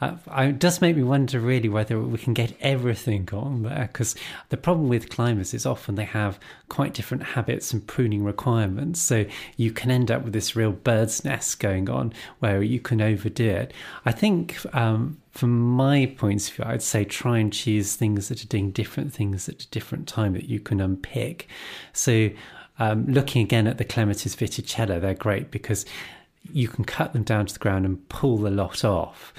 uh, 0.00 0.16
it 0.36 0.58
does 0.58 0.80
make 0.80 0.96
me 0.96 1.02
wonder 1.02 1.38
really 1.38 1.68
whether 1.68 2.00
we 2.00 2.18
can 2.18 2.34
get 2.34 2.56
everything 2.60 3.28
on 3.32 3.62
there 3.62 3.88
because 3.92 4.16
the 4.48 4.56
problem 4.56 4.88
with 4.88 5.10
climbers 5.10 5.54
is 5.54 5.64
often 5.64 5.94
they 5.94 6.04
have 6.04 6.40
quite 6.68 6.92
different 6.92 7.22
habits 7.22 7.72
and 7.72 7.86
pruning 7.86 8.24
requirements. 8.24 9.00
So 9.00 9.26
you 9.56 9.70
can 9.70 9.90
end 9.90 10.10
up 10.10 10.24
with 10.24 10.32
this 10.32 10.56
real 10.56 10.72
bird's 10.72 11.24
nest 11.24 11.60
going 11.60 11.88
on 11.88 12.12
where 12.40 12.62
you 12.62 12.80
can 12.80 13.00
overdo 13.00 13.48
it. 13.48 13.72
I 14.04 14.12
think. 14.12 14.58
Um, 14.74 15.18
from 15.30 15.60
my 15.60 16.12
point 16.18 16.48
of 16.48 16.56
view, 16.56 16.64
I'd 16.66 16.82
say 16.82 17.04
try 17.04 17.38
and 17.38 17.52
choose 17.52 17.94
things 17.94 18.26
that 18.26 18.42
are 18.42 18.48
doing 18.48 18.72
different 18.72 19.12
things 19.12 19.48
at 19.48 19.62
a 19.62 19.68
different 19.68 20.08
time 20.08 20.32
that 20.32 20.48
you 20.48 20.58
can 20.58 20.80
unpick. 20.80 21.46
So, 21.92 22.30
um, 22.78 23.06
looking 23.06 23.42
again 23.42 23.66
at 23.66 23.78
the 23.78 23.84
Clematis 23.84 24.36
Viticella, 24.36 25.00
they're 25.00 25.14
great 25.14 25.50
because 25.50 25.84
you 26.52 26.68
can 26.68 26.84
cut 26.84 27.12
them 27.12 27.22
down 27.22 27.46
to 27.46 27.52
the 27.52 27.58
ground 27.58 27.84
and 27.84 28.08
pull 28.08 28.38
the 28.38 28.50
lot 28.50 28.84
off 28.84 29.32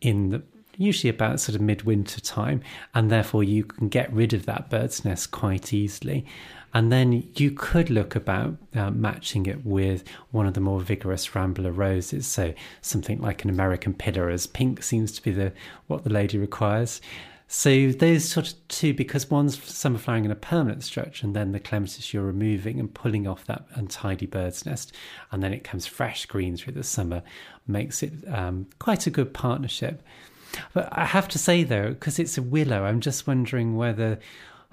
in 0.00 0.30
the 0.30 0.42
usually 0.78 1.10
about 1.10 1.40
sort 1.40 1.56
of 1.56 1.60
midwinter 1.60 2.20
time, 2.20 2.60
and 2.94 3.10
therefore 3.10 3.42
you 3.42 3.64
can 3.64 3.88
get 3.88 4.12
rid 4.12 4.32
of 4.32 4.46
that 4.46 4.70
bird's 4.70 5.04
nest 5.04 5.30
quite 5.30 5.72
easily. 5.72 6.24
And 6.74 6.92
then 6.92 7.26
you 7.36 7.52
could 7.52 7.88
look 7.88 8.14
about 8.14 8.56
uh, 8.74 8.90
matching 8.90 9.46
it 9.46 9.64
with 9.64 10.04
one 10.30 10.46
of 10.46 10.52
the 10.52 10.60
more 10.60 10.80
vigorous 10.80 11.34
rambler 11.34 11.72
roses, 11.72 12.26
so 12.26 12.52
something 12.82 13.20
like 13.20 13.44
an 13.44 13.50
American 13.50 13.94
pillar, 13.94 14.28
as 14.28 14.46
pink 14.46 14.82
seems 14.82 15.12
to 15.12 15.22
be 15.22 15.30
the 15.30 15.52
what 15.86 16.04
the 16.04 16.10
lady 16.10 16.36
requires. 16.36 17.00
So 17.48 17.90
those 17.90 18.28
sort 18.28 18.48
of 18.48 18.68
two, 18.68 18.92
because 18.92 19.30
one's 19.30 19.62
summer 19.62 19.98
flowering 19.98 20.24
in 20.24 20.32
a 20.32 20.36
permanent 20.36 20.82
structure, 20.82 21.24
and 21.24 21.34
then 21.34 21.52
the 21.52 21.60
clematis 21.60 22.12
you're 22.12 22.24
removing 22.24 22.80
and 22.80 22.92
pulling 22.92 23.26
off 23.26 23.44
that 23.46 23.66
untidy 23.74 24.26
bird's 24.26 24.66
nest, 24.66 24.92
and 25.30 25.42
then 25.42 25.52
it 25.52 25.62
comes 25.62 25.86
fresh 25.86 26.26
green 26.26 26.56
through 26.56 26.72
the 26.72 26.82
summer, 26.82 27.22
makes 27.66 28.02
it 28.02 28.12
um, 28.28 28.66
quite 28.80 29.06
a 29.06 29.10
good 29.10 29.32
partnership. 29.32 30.02
But 30.72 30.88
I 30.90 31.04
have 31.04 31.28
to 31.28 31.38
say 31.38 31.62
though, 31.62 31.90
because 31.90 32.18
it's 32.18 32.36
a 32.36 32.42
willow, 32.42 32.84
I'm 32.84 33.00
just 33.00 33.26
wondering 33.28 33.76
whether 33.76 34.18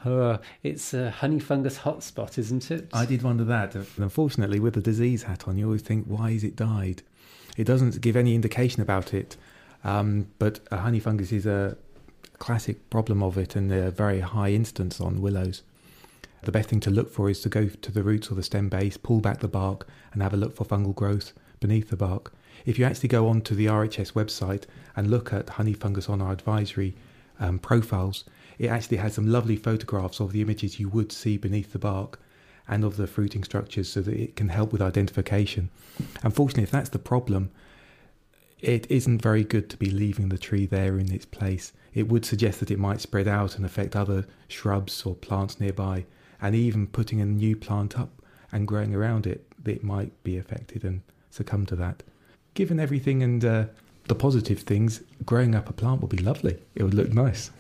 uh, 0.04 0.38
it's 0.64 0.94
a 0.96 1.12
honey 1.12 1.40
fungus 1.40 1.80
hotspot, 1.80 2.38
isn't 2.40 2.72
it? 2.72 2.90
I 2.92 3.06
did 3.06 3.22
wonder 3.22 3.44
that. 3.44 3.76
Unfortunately, 3.98 4.60
with 4.60 4.74
the 4.74 4.82
disease 4.82 5.24
hat 5.24 5.48
on, 5.48 5.58
you 5.58 5.66
always 5.66 5.84
think, 5.84 6.06
why 6.08 6.32
is 6.32 6.44
it 6.44 6.56
died? 6.56 7.04
It 7.56 7.66
doesn't 7.66 8.02
give 8.02 8.16
any 8.16 8.34
indication 8.34 8.82
about 8.82 9.14
it. 9.14 9.38
Um, 9.84 10.28
but 10.40 10.60
a 10.72 10.78
honey 10.78 11.00
fungus 11.00 11.32
is 11.32 11.46
a 11.46 11.78
classic 12.44 12.90
problem 12.90 13.24
of 13.24 13.38
it 13.38 13.56
and 13.56 13.72
the 13.72 13.90
very 13.90 14.20
high 14.20 14.50
instance 14.50 15.00
on 15.00 15.22
willows. 15.22 15.62
The 16.42 16.52
best 16.52 16.68
thing 16.68 16.82
to 16.82 16.90
look 16.90 17.10
for 17.10 17.30
is 17.30 17.40
to 17.44 17.48
go 17.48 17.70
to 17.70 17.90
the 17.90 18.04
roots 18.04 18.30
or 18.30 18.36
the 18.36 18.44
stem 18.44 18.68
base, 18.68 18.98
pull 18.98 19.22
back 19.22 19.40
the 19.40 19.48
bark, 19.48 19.88
and 20.12 20.22
have 20.22 20.34
a 20.34 20.38
look 20.38 20.54
for 20.54 20.66
fungal 20.66 20.94
growth 20.94 21.32
beneath 21.62 21.90
the 21.90 21.96
bark. 21.96 22.34
If 22.66 22.78
you 22.78 22.84
actually 22.84 23.08
go 23.08 23.30
onto 23.30 23.56
the 23.56 23.68
RHS 23.68 24.12
website 24.12 24.66
and 24.94 25.10
look 25.10 25.32
at 25.32 25.52
honey 25.52 25.72
fungus 25.72 26.10
on 26.10 26.22
our 26.22 26.34
advisory 26.34 26.96
um, 27.40 27.60
profiles, 27.60 28.26
it 28.60 28.68
actually 28.68 28.98
has 28.98 29.14
some 29.14 29.32
lovely 29.32 29.56
photographs 29.56 30.20
of 30.20 30.34
the 30.34 30.42
images 30.42 30.82
you 30.82 30.90
would 30.90 31.14
see 31.14 31.38
beneath 31.38 31.72
the 31.72 31.80
bark 31.80 32.20
and 32.68 32.84
of 32.84 32.98
the 32.98 33.08
fruiting 33.08 33.46
structures 33.46 33.88
so 33.88 34.02
that 34.02 34.16
it 34.16 34.36
can 34.36 34.50
help 34.50 34.74
with 34.74 34.82
identification. 34.82 35.70
Unfortunately, 36.24 36.64
if 36.64 36.72
that's 36.72 36.90
the 36.90 37.00
problem, 37.00 37.52
it 38.64 38.90
isn't 38.90 39.22
very 39.22 39.44
good 39.44 39.70
to 39.70 39.78
be 39.78 39.90
leaving 39.92 40.30
the 40.30 40.38
tree 40.38 40.66
there 40.66 40.98
in 40.98 41.12
its 41.12 41.26
place 41.26 41.74
it 41.94 42.10
would 42.10 42.26
suggest 42.26 42.60
that 42.60 42.72
it 42.72 42.80
might 42.80 43.02
spread 43.02 43.28
out 43.28 43.56
and 43.56 43.66
affect 43.66 43.96
other 43.96 44.26
shrubs 44.48 45.04
or 45.06 45.16
plants 45.16 45.60
nearby, 45.60 46.06
and 46.42 46.56
even 46.56 46.88
putting 46.88 47.22
a 47.22 47.26
new 47.26 47.56
plant 47.56 47.98
up 48.00 48.22
and 48.52 48.68
growing 48.68 48.96
around 48.96 49.28
it, 49.28 49.46
it 49.66 49.84
might 49.84 50.12
be 50.24 50.38
affected 50.38 50.84
and 50.84 51.02
succumb 51.30 51.66
to 51.68 51.76
that. 51.76 52.04
Given 52.54 52.80
everything 52.80 53.24
and 53.24 53.46
uh, 53.46 53.66
the 54.08 54.16
positive 54.16 54.60
things, 54.60 55.02
growing 55.26 55.56
up 55.56 55.70
a 55.70 55.74
plant 55.74 56.02
would 56.02 56.10
be 56.10 56.18
lovely. 56.18 56.58
It 56.76 56.84
would 56.84 56.94
look 56.94 57.14
nice. 57.14 57.52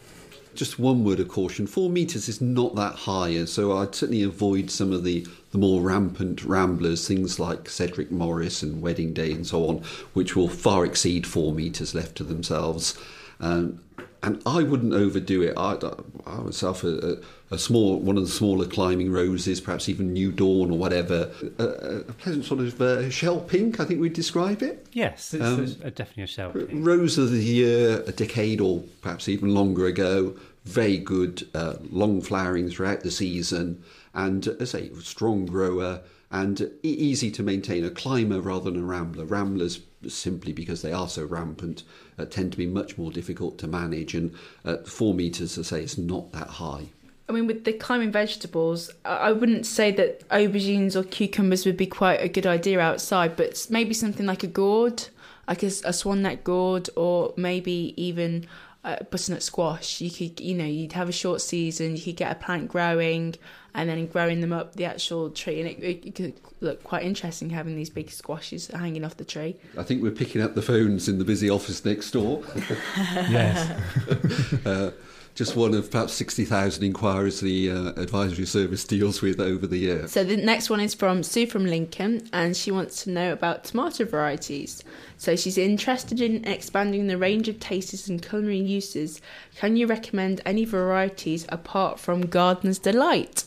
Just 0.55 0.77
one 0.79 1.03
word 1.03 1.19
of 1.19 1.27
caution: 1.27 1.67
four 1.67 1.89
meters 1.89 2.29
is 2.29 2.41
not 2.41 2.75
that 2.75 2.95
high, 2.95 3.29
and 3.29 3.49
so 3.49 3.77
I'd 3.77 3.95
certainly 3.95 4.23
avoid 4.23 4.69
some 4.69 4.91
of 4.91 5.03
the 5.03 5.25
the 5.51 5.57
more 5.57 5.81
rampant 5.81 6.43
ramblers, 6.43 7.07
things 7.07 7.39
like 7.39 7.69
Cedric 7.69 8.11
Morris 8.11 8.63
and 8.63 8.81
Wedding 8.81 9.13
Day 9.13 9.31
and 9.31 9.45
so 9.45 9.67
on, 9.67 9.83
which 10.13 10.35
will 10.35 10.49
far 10.49 10.85
exceed 10.85 11.27
four 11.27 11.53
meters 11.53 11.93
left 11.93 12.15
to 12.17 12.23
themselves. 12.23 12.97
Um, 13.39 13.79
and 14.23 14.41
I 14.45 14.63
wouldn't 14.63 14.93
overdo 14.93 15.41
it. 15.43 15.53
I, 15.57 15.77
I 16.25 16.37
myself, 16.41 16.83
uh, 16.83 16.87
uh, 16.87 17.15
a 17.51 17.57
small 17.59 17.99
one 17.99 18.17
of 18.17 18.23
the 18.23 18.31
smaller 18.31 18.65
climbing 18.65 19.11
roses, 19.11 19.61
perhaps 19.61 19.87
even 19.89 20.13
New 20.13 20.31
Dawn 20.31 20.71
or 20.71 20.77
whatever. 20.77 21.29
A, 21.59 21.63
a 22.07 22.13
pleasant 22.13 22.45
sort 22.45 22.61
of 22.61 22.81
uh, 22.81 23.09
shell 23.09 23.39
pink, 23.41 23.79
I 23.79 23.85
think 23.85 24.01
we'd 24.01 24.13
describe 24.13 24.63
it. 24.63 24.87
Yes, 24.93 25.33
it's, 25.33 25.43
Um, 25.43 25.63
a, 25.83 25.91
definitely 25.91 26.23
a 26.23 26.27
shell. 26.27 26.51
pink. 26.51 26.69
Rose 26.73 27.17
of 27.17 27.31
the 27.31 27.43
year, 27.43 28.01
a 28.07 28.11
decade 28.11 28.59
or 28.61 28.83
perhaps 29.01 29.29
even 29.29 29.53
longer 29.53 29.85
ago. 29.85 30.35
Very 30.65 30.97
good, 30.97 31.45
uh, 31.53 31.73
long 31.91 32.21
flowering 32.21 32.69
throughout 32.69 33.01
the 33.01 33.11
season, 33.11 33.83
and 34.13 34.47
uh, 34.47 34.53
as 34.61 34.73
I 34.73 34.79
say, 34.83 34.91
strong 35.01 35.45
grower 35.45 35.99
and 36.33 36.71
easy 36.81 37.29
to 37.31 37.43
maintain. 37.43 37.85
A 37.85 37.91
climber 37.91 38.41
rather 38.41 38.71
than 38.71 38.81
a 38.81 38.85
rambler. 38.85 39.23
Ramblers, 39.23 39.81
simply 40.07 40.51
because 40.51 40.81
they 40.81 40.91
are 40.91 41.07
so 41.07 41.23
rampant, 41.23 41.83
uh, 42.17 42.25
tend 42.25 42.51
to 42.51 42.57
be 42.57 42.65
much 42.65 42.97
more 42.97 43.11
difficult 43.11 43.59
to 43.59 43.67
manage. 43.67 44.15
And 44.15 44.33
at 44.65 44.87
four 44.87 45.13
meters, 45.13 45.57
I 45.59 45.61
say, 45.61 45.83
it's 45.83 45.97
not 45.97 46.33
that 46.33 46.47
high. 46.47 46.87
I 47.29 47.31
mean, 47.31 47.45
with 47.45 47.63
the 47.63 47.71
climbing 47.71 48.11
vegetables, 48.11 48.89
I 49.05 49.15
I 49.15 49.31
wouldn't 49.31 49.65
say 49.67 49.91
that 49.91 50.27
aubergines 50.29 50.95
or 50.95 51.03
cucumbers 51.03 51.65
would 51.65 51.77
be 51.77 51.87
quite 51.87 52.19
a 52.21 52.27
good 52.27 52.47
idea 52.47 52.79
outside, 52.79 53.35
but 53.35 53.67
maybe 53.69 53.93
something 53.93 54.25
like 54.25 54.43
a 54.43 54.47
gourd, 54.47 55.07
like 55.47 55.61
a 55.61 55.93
swan 55.93 56.23
neck 56.23 56.43
gourd, 56.43 56.89
or 56.95 57.33
maybe 57.37 57.93
even 57.95 58.47
a 58.83 59.03
butternut 59.03 59.43
squash. 59.43 60.01
You 60.01 60.11
could, 60.11 60.39
you 60.39 60.55
know, 60.55 60.65
you'd 60.65 60.93
have 60.93 61.09
a 61.09 61.13
short 61.13 61.41
season, 61.41 61.95
you 61.95 62.01
could 62.01 62.17
get 62.17 62.31
a 62.31 62.35
plant 62.35 62.67
growing, 62.67 63.35
and 63.73 63.89
then 63.89 64.05
growing 64.07 64.41
them 64.41 64.53
up 64.53 64.75
the 64.75 64.85
actual 64.85 65.29
tree, 65.29 65.59
and 65.59 65.69
it, 65.69 65.79
it, 65.79 66.05
it 66.05 66.15
could 66.15 66.33
look 66.61 66.83
quite 66.83 67.03
interesting 67.03 67.49
having 67.49 67.75
these 67.75 67.89
big 67.89 68.11
squashes 68.11 68.67
hanging 68.67 69.03
off 69.03 69.17
the 69.17 69.25
tree. 69.25 69.55
I 69.77 69.83
think 69.83 70.03
we're 70.03 70.11
picking 70.11 70.41
up 70.41 70.55
the 70.55 70.61
phones 70.61 71.07
in 71.07 71.17
the 71.17 71.25
busy 71.25 71.49
office 71.49 71.83
next 71.83 72.11
door. 72.11 72.43
yes. 72.95 73.79
Uh, 74.65 74.91
just 75.35 75.55
one 75.55 75.73
of 75.73 75.89
perhaps 75.89 76.13
60,000 76.13 76.83
inquiries 76.83 77.39
the 77.39 77.71
uh, 77.71 77.89
advisory 78.01 78.45
service 78.45 78.83
deals 78.83 79.21
with 79.21 79.39
over 79.39 79.65
the 79.65 79.77
year. 79.77 80.07
So 80.07 80.23
the 80.23 80.37
next 80.37 80.69
one 80.69 80.79
is 80.79 80.93
from 80.93 81.23
Sue 81.23 81.47
from 81.47 81.65
Lincoln, 81.65 82.29
and 82.31 82.55
she 82.55 82.71
wants 82.71 83.03
to 83.03 83.09
know 83.09 83.33
about 83.33 83.63
tomato 83.63 84.05
varieties. 84.05 84.83
So 85.23 85.37
she's 85.37 85.57
interested 85.57 86.19
in 86.19 86.43
expanding 86.43 87.07
the 87.07 87.17
range 87.17 87.47
of 87.47 87.57
tastes 87.57 88.09
and 88.09 88.21
culinary 88.21 88.57
uses. 88.57 89.21
Can 89.55 89.77
you 89.77 89.87
recommend 89.87 90.41
any 90.45 90.65
varieties 90.65 91.45
apart 91.47 91.97
from 91.97 92.25
Gardener's 92.25 92.77
Delight? 92.77 93.45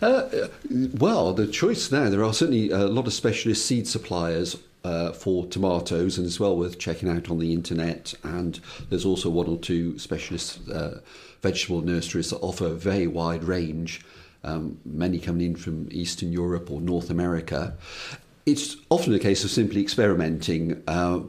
Uh, 0.00 0.06
uh, 0.06 0.48
well, 0.70 1.32
the 1.32 1.48
choice 1.48 1.90
now, 1.90 2.08
there 2.08 2.22
are 2.22 2.32
certainly 2.32 2.70
a 2.70 2.86
lot 2.86 3.08
of 3.08 3.12
specialist 3.12 3.66
seed 3.66 3.88
suppliers 3.88 4.56
uh, 4.84 5.10
for 5.10 5.46
tomatoes, 5.46 6.16
and 6.16 6.28
it's 6.28 6.38
well 6.38 6.56
worth 6.56 6.78
checking 6.78 7.08
out 7.08 7.28
on 7.28 7.40
the 7.40 7.52
internet. 7.52 8.14
And 8.22 8.60
there's 8.88 9.04
also 9.04 9.30
one 9.30 9.48
or 9.48 9.58
two 9.58 9.98
specialist 9.98 10.60
uh, 10.72 10.98
vegetable 11.42 11.80
nurseries 11.80 12.30
that 12.30 12.38
offer 12.38 12.66
a 12.66 12.70
very 12.70 13.08
wide 13.08 13.42
range, 13.42 14.00
um, 14.44 14.78
many 14.84 15.18
coming 15.18 15.44
in 15.44 15.56
from 15.56 15.88
Eastern 15.90 16.30
Europe 16.30 16.70
or 16.70 16.80
North 16.80 17.10
America. 17.10 17.74
It's 18.46 18.76
often 18.90 19.14
a 19.14 19.18
case 19.18 19.42
of 19.44 19.50
simply 19.50 19.80
experimenting. 19.80 20.82
Uh, 20.86 21.20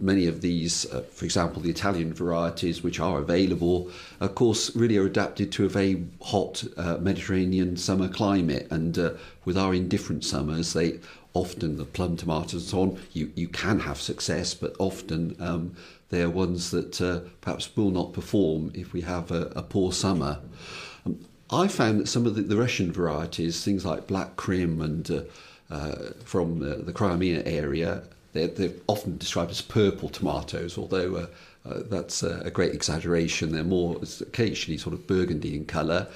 many 0.00 0.26
of 0.26 0.40
these, 0.40 0.90
uh, 0.90 1.02
for 1.02 1.26
example, 1.26 1.60
the 1.60 1.68
Italian 1.68 2.14
varieties 2.14 2.82
which 2.82 2.98
are 2.98 3.18
available, 3.18 3.90
of 4.20 4.34
course, 4.34 4.74
really 4.74 4.96
are 4.96 5.04
adapted 5.04 5.52
to 5.52 5.66
a 5.66 5.68
very 5.68 6.06
hot 6.22 6.64
uh, 6.78 6.96
Mediterranean 6.98 7.76
summer 7.76 8.08
climate. 8.08 8.68
And 8.70 8.98
uh, 8.98 9.12
with 9.44 9.58
our 9.58 9.74
indifferent 9.74 10.24
summers, 10.24 10.72
they 10.72 11.00
often 11.34 11.76
the 11.76 11.84
plum 11.84 12.16
tomatoes 12.16 12.54
and 12.54 12.62
so 12.62 12.80
on, 12.82 12.98
you, 13.12 13.30
you 13.34 13.48
can 13.48 13.80
have 13.80 14.00
success, 14.00 14.54
but 14.54 14.74
often 14.78 15.36
um, 15.40 15.74
they 16.08 16.22
are 16.22 16.30
ones 16.30 16.70
that 16.70 17.00
uh, 17.00 17.20
perhaps 17.40 17.74
will 17.76 17.90
not 17.90 18.12
perform 18.12 18.70
if 18.74 18.92
we 18.92 19.02
have 19.02 19.30
a, 19.30 19.52
a 19.56 19.62
poor 19.62 19.92
summer. 19.92 20.40
Um, 21.04 21.18
I 21.50 21.68
found 21.68 22.00
that 22.00 22.08
some 22.08 22.24
of 22.24 22.34
the, 22.34 22.42
the 22.42 22.56
Russian 22.56 22.92
varieties, 22.92 23.62
things 23.62 23.84
like 23.84 24.06
Black 24.06 24.36
Krim 24.36 24.80
and 24.80 25.10
uh, 25.10 25.22
from 26.24 26.58
the, 26.58 26.92
Crimea 26.92 27.42
area, 27.44 28.02
they're, 28.32 28.48
they're 28.48 28.72
often 28.86 29.18
described 29.18 29.50
as 29.50 29.60
purple 29.60 30.08
tomatoes, 30.08 30.78
although 30.78 31.16
uh, 31.16 31.26
uh, 31.64 31.82
that's 31.88 32.22
uh, 32.22 32.42
a 32.44 32.50
great 32.50 32.74
exaggeration. 32.74 33.52
They're 33.52 33.62
more 33.62 34.00
occasionally 34.20 34.78
sort 34.78 34.94
of 34.94 35.06
burgundy 35.06 35.54
in 35.54 35.64
colour, 35.64 36.08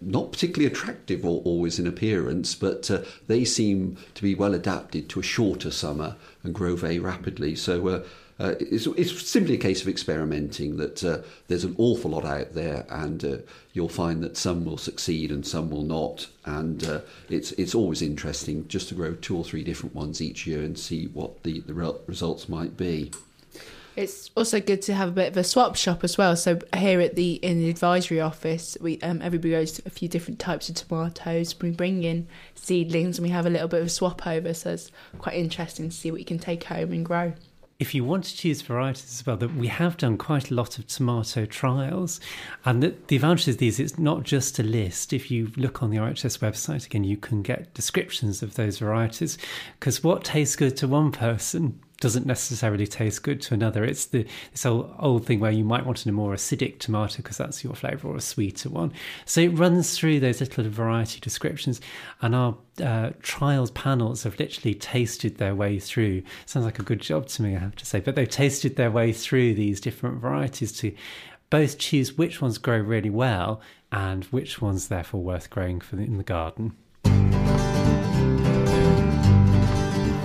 not 0.00 0.32
particularly 0.32 0.72
attractive 0.72 1.24
or 1.24 1.42
always 1.42 1.78
in 1.78 1.86
appearance, 1.86 2.54
but 2.54 2.90
uh, 2.90 3.02
they 3.26 3.44
seem 3.44 3.96
to 4.14 4.22
be 4.22 4.34
well 4.34 4.54
adapted 4.54 5.08
to 5.10 5.20
a 5.20 5.24
shorter 5.24 5.70
summer 5.70 6.16
and 6.42 6.54
grow 6.54 6.76
very 6.76 6.98
rapidly. 6.98 7.56
So. 7.56 7.88
Uh, 7.88 8.02
uh, 8.38 8.54
it's, 8.58 8.86
it's 8.86 9.28
simply 9.28 9.54
a 9.54 9.58
case 9.58 9.80
of 9.80 9.88
experimenting 9.88 10.76
that 10.76 11.04
uh, 11.04 11.18
there's 11.46 11.64
an 11.64 11.74
awful 11.78 12.10
lot 12.10 12.24
out 12.24 12.54
there 12.54 12.84
and 12.90 13.24
uh, 13.24 13.36
you'll 13.72 13.88
find 13.88 14.22
that 14.22 14.36
some 14.36 14.64
will 14.64 14.78
succeed 14.78 15.30
and 15.30 15.46
some 15.46 15.70
will 15.70 15.84
not 15.84 16.26
and 16.44 16.84
uh, 16.84 17.00
it's 17.28 17.52
it's 17.52 17.74
always 17.74 18.02
interesting 18.02 18.66
just 18.66 18.88
to 18.88 18.94
grow 18.94 19.14
two 19.14 19.36
or 19.36 19.44
three 19.44 19.62
different 19.62 19.94
ones 19.94 20.20
each 20.20 20.46
year 20.46 20.62
and 20.62 20.78
see 20.78 21.06
what 21.08 21.42
the, 21.44 21.60
the 21.60 21.74
re- 21.74 21.92
results 22.06 22.48
might 22.48 22.76
be 22.76 23.10
It's 23.96 24.30
also 24.36 24.60
good 24.60 24.82
to 24.82 24.94
have 24.94 25.10
a 25.10 25.12
bit 25.12 25.28
of 25.28 25.36
a 25.36 25.44
swap 25.44 25.76
shop 25.76 26.02
as 26.02 26.18
well. 26.18 26.34
So 26.34 26.58
here 26.76 27.00
at 27.00 27.14
the 27.14 27.34
in 27.34 27.60
the 27.60 27.70
advisory 27.70 28.20
office, 28.20 28.76
we 28.80 29.00
um, 29.02 29.22
everybody 29.22 29.50
grows 29.50 29.80
a 29.86 29.90
few 29.90 30.08
different 30.08 30.40
types 30.40 30.68
of 30.68 30.74
tomatoes. 30.74 31.54
We 31.60 31.70
bring 31.70 32.02
in 32.02 32.26
seedlings 32.56 33.18
and 33.18 33.26
we 33.26 33.30
have 33.30 33.46
a 33.46 33.50
little 33.50 33.68
bit 33.68 33.80
of 33.80 33.86
a 33.86 33.90
swap 33.90 34.26
over. 34.26 34.52
So 34.52 34.70
it's 34.70 34.90
quite 35.18 35.36
interesting 35.36 35.90
to 35.90 35.94
see 35.94 36.10
what 36.10 36.18
you 36.18 36.26
can 36.26 36.40
take 36.40 36.64
home 36.64 36.90
and 36.92 37.06
grow. 37.06 37.34
If 37.78 37.94
you 37.94 38.04
want 38.04 38.24
to 38.24 38.36
choose 38.36 38.62
varieties 38.62 39.20
as 39.20 39.26
well, 39.26 39.36
that 39.36 39.54
we 39.54 39.66
have 39.66 39.96
done 39.96 40.16
quite 40.16 40.50
a 40.50 40.54
lot 40.54 40.78
of 40.78 40.86
tomato 40.86 41.44
trials, 41.44 42.20
and 42.64 42.82
the, 42.82 42.94
the 43.08 43.16
advantage 43.16 43.48
of 43.48 43.58
these 43.58 43.80
it's 43.80 43.98
not 43.98 44.22
just 44.22 44.58
a 44.58 44.62
list. 44.62 45.12
If 45.12 45.30
you 45.30 45.50
look 45.56 45.82
on 45.82 45.90
the 45.90 45.96
RHS 45.96 46.38
website 46.38 46.86
again, 46.86 47.04
you 47.04 47.16
can 47.16 47.42
get 47.42 47.74
descriptions 47.74 48.42
of 48.42 48.54
those 48.54 48.78
varieties 48.78 49.38
because 49.78 50.04
what 50.04 50.24
tastes 50.24 50.56
good 50.56 50.76
to 50.78 50.88
one 50.88 51.12
person 51.12 51.80
doesn't 52.00 52.26
necessarily 52.26 52.86
taste 52.86 53.22
good 53.22 53.40
to 53.42 53.54
another. 53.54 53.84
It's 53.84 54.06
the 54.06 54.26
this 54.52 54.66
old, 54.66 54.94
old 54.98 55.26
thing 55.26 55.40
where 55.40 55.50
you 55.50 55.64
might 55.64 55.86
want 55.86 56.04
a 56.04 56.12
more 56.12 56.34
acidic 56.34 56.78
tomato 56.78 57.18
because 57.18 57.38
that's 57.38 57.64
your 57.64 57.74
flavour, 57.74 58.08
or 58.08 58.16
a 58.16 58.20
sweeter 58.20 58.68
one. 58.68 58.92
So 59.24 59.40
it 59.40 59.48
runs 59.48 59.96
through 59.96 60.20
those 60.20 60.40
little 60.40 60.68
variety 60.68 61.20
descriptions, 61.20 61.80
and 62.20 62.34
our 62.34 62.56
uh, 62.82 63.10
trials 63.22 63.70
panels 63.70 64.24
have 64.24 64.38
literally 64.38 64.74
tasted 64.74 65.38
their 65.38 65.54
way 65.54 65.78
through. 65.78 66.22
Sounds 66.46 66.66
like 66.66 66.78
a 66.78 66.84
good 66.84 67.00
job 67.00 67.26
to 67.28 67.42
me, 67.42 67.56
I 67.56 67.60
have 67.60 67.76
to 67.76 67.86
say, 67.86 68.00
but 68.00 68.14
they've 68.14 68.28
tasted 68.28 68.76
their 68.76 68.90
way 68.90 69.12
through 69.12 69.54
these 69.54 69.80
different 69.80 70.20
varieties 70.20 70.72
to 70.78 70.94
both 71.50 71.78
choose 71.78 72.18
which 72.18 72.40
ones 72.42 72.58
grow 72.58 72.78
really 72.78 73.10
well 73.10 73.60
and 73.92 74.24
which 74.24 74.60
ones 74.60 74.88
therefore 74.88 75.22
worth 75.22 75.50
growing 75.50 75.80
for 75.80 75.96
the, 75.96 76.02
in 76.02 76.18
the 76.18 76.24
garden. 76.24 76.74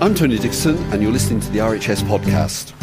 I'm 0.02 0.16
Tony 0.16 0.38
Dickerson, 0.38 0.78
and 0.94 1.04
you're 1.04 1.12
listening 1.12 1.42
to 1.42 1.50
the 1.50 1.60
RHS 1.60 2.04
podcast. 2.04 2.74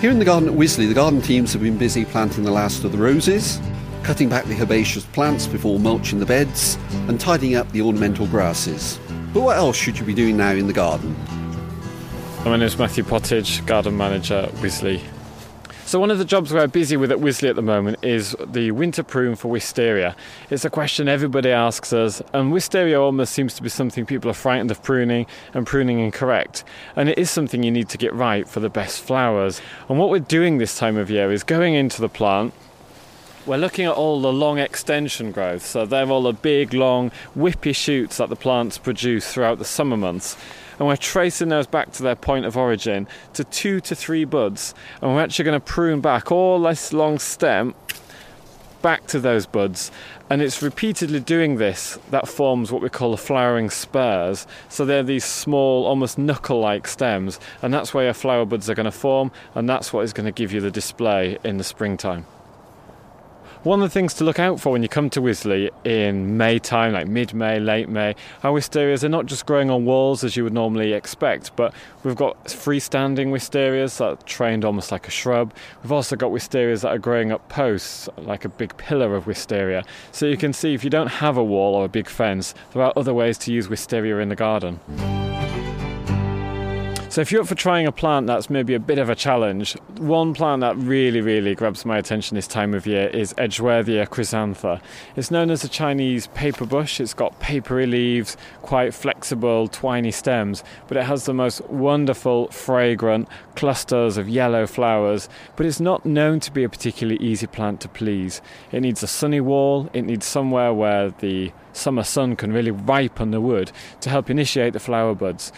Here 0.00 0.12
in 0.12 0.20
the 0.20 0.24
garden 0.24 0.48
at 0.48 0.54
Wisley, 0.54 0.86
the 0.86 0.94
garden 0.94 1.20
teams 1.20 1.52
have 1.54 1.62
been 1.62 1.76
busy 1.76 2.04
planting 2.04 2.44
the 2.44 2.52
last 2.52 2.84
of 2.84 2.92
the 2.92 2.98
roses, 2.98 3.60
cutting 4.04 4.28
back 4.28 4.44
the 4.44 4.54
herbaceous 4.54 5.04
plants 5.06 5.48
before 5.48 5.80
mulching 5.80 6.20
the 6.20 6.26
beds, 6.26 6.78
and 7.08 7.18
tidying 7.18 7.56
up 7.56 7.68
the 7.72 7.82
ornamental 7.82 8.28
grasses. 8.28 9.00
But 9.32 9.40
what 9.40 9.56
else 9.56 9.76
should 9.76 9.98
you 9.98 10.04
be 10.04 10.14
doing 10.14 10.36
now 10.36 10.52
in 10.52 10.68
the 10.68 10.72
garden? 10.72 11.16
My 12.44 12.52
name 12.52 12.62
is 12.62 12.78
Matthew 12.78 13.02
Pottage, 13.02 13.66
garden 13.66 13.96
manager 13.96 14.36
at 14.36 14.52
Wisley. 14.52 15.02
So 15.86 16.00
one 16.00 16.10
of 16.10 16.16
the 16.16 16.24
jobs 16.24 16.50
we're 16.50 16.66
busy 16.66 16.96
with 16.96 17.12
at 17.12 17.18
Wisley 17.18 17.50
at 17.50 17.56
the 17.56 17.62
moment 17.62 18.02
is 18.02 18.34
the 18.42 18.70
winter 18.70 19.02
prune 19.02 19.36
for 19.36 19.48
wisteria. 19.48 20.16
It's 20.48 20.64
a 20.64 20.70
question 20.70 21.08
everybody 21.08 21.50
asks 21.50 21.92
us, 21.92 22.22
and 22.32 22.50
wisteria 22.50 22.98
almost 22.98 23.34
seems 23.34 23.52
to 23.54 23.62
be 23.62 23.68
something 23.68 24.06
people 24.06 24.30
are 24.30 24.34
frightened 24.34 24.70
of 24.70 24.82
pruning 24.82 25.26
and 25.52 25.66
pruning 25.66 25.98
incorrect. 25.98 26.64
And 26.96 27.10
it 27.10 27.18
is 27.18 27.30
something 27.30 27.62
you 27.62 27.70
need 27.70 27.90
to 27.90 27.98
get 27.98 28.14
right 28.14 28.48
for 28.48 28.60
the 28.60 28.70
best 28.70 29.02
flowers. 29.02 29.60
And 29.90 29.98
what 29.98 30.08
we're 30.08 30.20
doing 30.20 30.56
this 30.56 30.78
time 30.78 30.96
of 30.96 31.10
year 31.10 31.30
is 31.30 31.44
going 31.44 31.74
into 31.74 32.00
the 32.00 32.08
plant, 32.08 32.54
we're 33.44 33.58
looking 33.58 33.84
at 33.84 33.92
all 33.92 34.22
the 34.22 34.32
long 34.32 34.58
extension 34.58 35.32
growth. 35.32 35.66
So 35.66 35.84
they're 35.84 36.08
all 36.08 36.22
the 36.22 36.32
big, 36.32 36.72
long, 36.72 37.12
whippy 37.36 37.76
shoots 37.76 38.16
that 38.16 38.30
the 38.30 38.36
plants 38.36 38.78
produce 38.78 39.30
throughout 39.34 39.58
the 39.58 39.66
summer 39.66 39.98
months. 39.98 40.38
And 40.78 40.88
we're 40.88 40.96
tracing 40.96 41.48
those 41.48 41.66
back 41.66 41.92
to 41.92 42.02
their 42.02 42.16
point 42.16 42.46
of 42.46 42.56
origin 42.56 43.06
to 43.34 43.44
two 43.44 43.80
to 43.80 43.94
three 43.94 44.24
buds. 44.24 44.74
And 45.00 45.14
we're 45.14 45.22
actually 45.22 45.44
going 45.44 45.60
to 45.60 45.64
prune 45.64 46.00
back 46.00 46.32
all 46.32 46.60
this 46.60 46.92
long 46.92 47.18
stem 47.18 47.74
back 48.82 49.06
to 49.06 49.18
those 49.18 49.46
buds. 49.46 49.90
And 50.28 50.42
it's 50.42 50.60
repeatedly 50.62 51.20
doing 51.20 51.56
this 51.56 51.98
that 52.10 52.28
forms 52.28 52.70
what 52.70 52.82
we 52.82 52.90
call 52.90 53.12
the 53.12 53.16
flowering 53.16 53.70
spurs. 53.70 54.46
So 54.68 54.84
they're 54.84 55.02
these 55.02 55.24
small, 55.24 55.86
almost 55.86 56.18
knuckle 56.18 56.60
like 56.60 56.86
stems. 56.86 57.40
And 57.62 57.72
that's 57.72 57.94
where 57.94 58.04
your 58.04 58.14
flower 58.14 58.44
buds 58.44 58.68
are 58.68 58.74
going 58.74 58.84
to 58.84 58.92
form. 58.92 59.32
And 59.54 59.68
that's 59.68 59.92
what 59.92 60.02
is 60.02 60.12
going 60.12 60.26
to 60.26 60.32
give 60.32 60.52
you 60.52 60.60
the 60.60 60.70
display 60.70 61.38
in 61.44 61.56
the 61.56 61.64
springtime. 61.64 62.26
One 63.64 63.80
of 63.80 63.88
the 63.88 63.94
things 63.94 64.12
to 64.14 64.24
look 64.24 64.38
out 64.38 64.60
for 64.60 64.72
when 64.72 64.82
you 64.82 64.90
come 64.90 65.08
to 65.08 65.22
Wisley 65.22 65.70
in 65.86 66.36
May 66.36 66.58
time, 66.58 66.92
like 66.92 67.06
mid 67.06 67.32
May, 67.32 67.58
late 67.58 67.88
May, 67.88 68.14
our 68.42 68.52
wisterias 68.52 69.02
are 69.04 69.08
not 69.08 69.24
just 69.24 69.46
growing 69.46 69.70
on 69.70 69.86
walls 69.86 70.22
as 70.22 70.36
you 70.36 70.44
would 70.44 70.52
normally 70.52 70.92
expect, 70.92 71.56
but 71.56 71.72
we've 72.02 72.14
got 72.14 72.44
freestanding 72.44 73.28
wisterias 73.28 73.96
that 73.96 74.04
are 74.04 74.16
trained 74.26 74.66
almost 74.66 74.92
like 74.92 75.08
a 75.08 75.10
shrub. 75.10 75.54
We've 75.82 75.92
also 75.92 76.14
got 76.14 76.30
wisterias 76.30 76.82
that 76.82 76.90
are 76.90 76.98
growing 76.98 77.32
up 77.32 77.48
posts, 77.48 78.06
like 78.18 78.44
a 78.44 78.50
big 78.50 78.76
pillar 78.76 79.16
of 79.16 79.26
wisteria. 79.26 79.82
So 80.12 80.26
you 80.26 80.36
can 80.36 80.52
see 80.52 80.74
if 80.74 80.84
you 80.84 80.90
don't 80.90 81.06
have 81.06 81.38
a 81.38 81.44
wall 81.44 81.74
or 81.74 81.86
a 81.86 81.88
big 81.88 82.10
fence, 82.10 82.54
there 82.74 82.82
are 82.82 82.92
other 82.96 83.14
ways 83.14 83.38
to 83.38 83.52
use 83.52 83.70
wisteria 83.70 84.18
in 84.18 84.28
the 84.28 84.36
garden. 84.36 84.78
So 87.14 87.20
if 87.20 87.30
you're 87.30 87.42
up 87.42 87.46
for 87.46 87.54
trying 87.54 87.86
a 87.86 87.92
plant 87.92 88.26
that's 88.26 88.50
maybe 88.50 88.74
a 88.74 88.80
bit 88.80 88.98
of 88.98 89.08
a 89.08 89.14
challenge, 89.14 89.74
one 89.98 90.34
plant 90.34 90.62
that 90.62 90.76
really, 90.76 91.20
really 91.20 91.54
grabs 91.54 91.84
my 91.84 91.96
attention 91.96 92.34
this 92.34 92.48
time 92.48 92.74
of 92.74 92.88
year 92.88 93.06
is 93.06 93.32
Edgeworthia 93.34 94.08
chrysantha. 94.08 94.80
It's 95.14 95.30
known 95.30 95.52
as 95.52 95.62
a 95.62 95.68
Chinese 95.68 96.26
paper 96.34 96.66
bush. 96.66 96.98
It's 96.98 97.14
got 97.14 97.38
papery 97.38 97.86
leaves, 97.86 98.36
quite 98.62 98.92
flexible, 98.94 99.68
twiny 99.68 100.12
stems, 100.12 100.64
but 100.88 100.96
it 100.96 101.04
has 101.04 101.24
the 101.24 101.34
most 101.34 101.60
wonderful, 101.70 102.48
fragrant 102.48 103.28
clusters 103.54 104.16
of 104.16 104.28
yellow 104.28 104.66
flowers. 104.66 105.28
But 105.54 105.66
it's 105.66 105.78
not 105.78 106.04
known 106.04 106.40
to 106.40 106.50
be 106.50 106.64
a 106.64 106.68
particularly 106.68 107.22
easy 107.24 107.46
plant 107.46 107.80
to 107.82 107.88
please. 107.88 108.42
It 108.72 108.80
needs 108.80 109.04
a 109.04 109.06
sunny 109.06 109.40
wall, 109.40 109.88
it 109.92 110.02
needs 110.02 110.26
somewhere 110.26 110.74
where 110.74 111.10
the 111.10 111.52
summer 111.72 112.02
sun 112.02 112.34
can 112.34 112.52
really 112.52 112.70
ripen 112.72 113.30
the 113.30 113.40
wood 113.40 113.70
to 114.00 114.10
help 114.10 114.30
initiate 114.30 114.72
the 114.72 114.80
flower 114.80 115.14
buds 115.14 115.52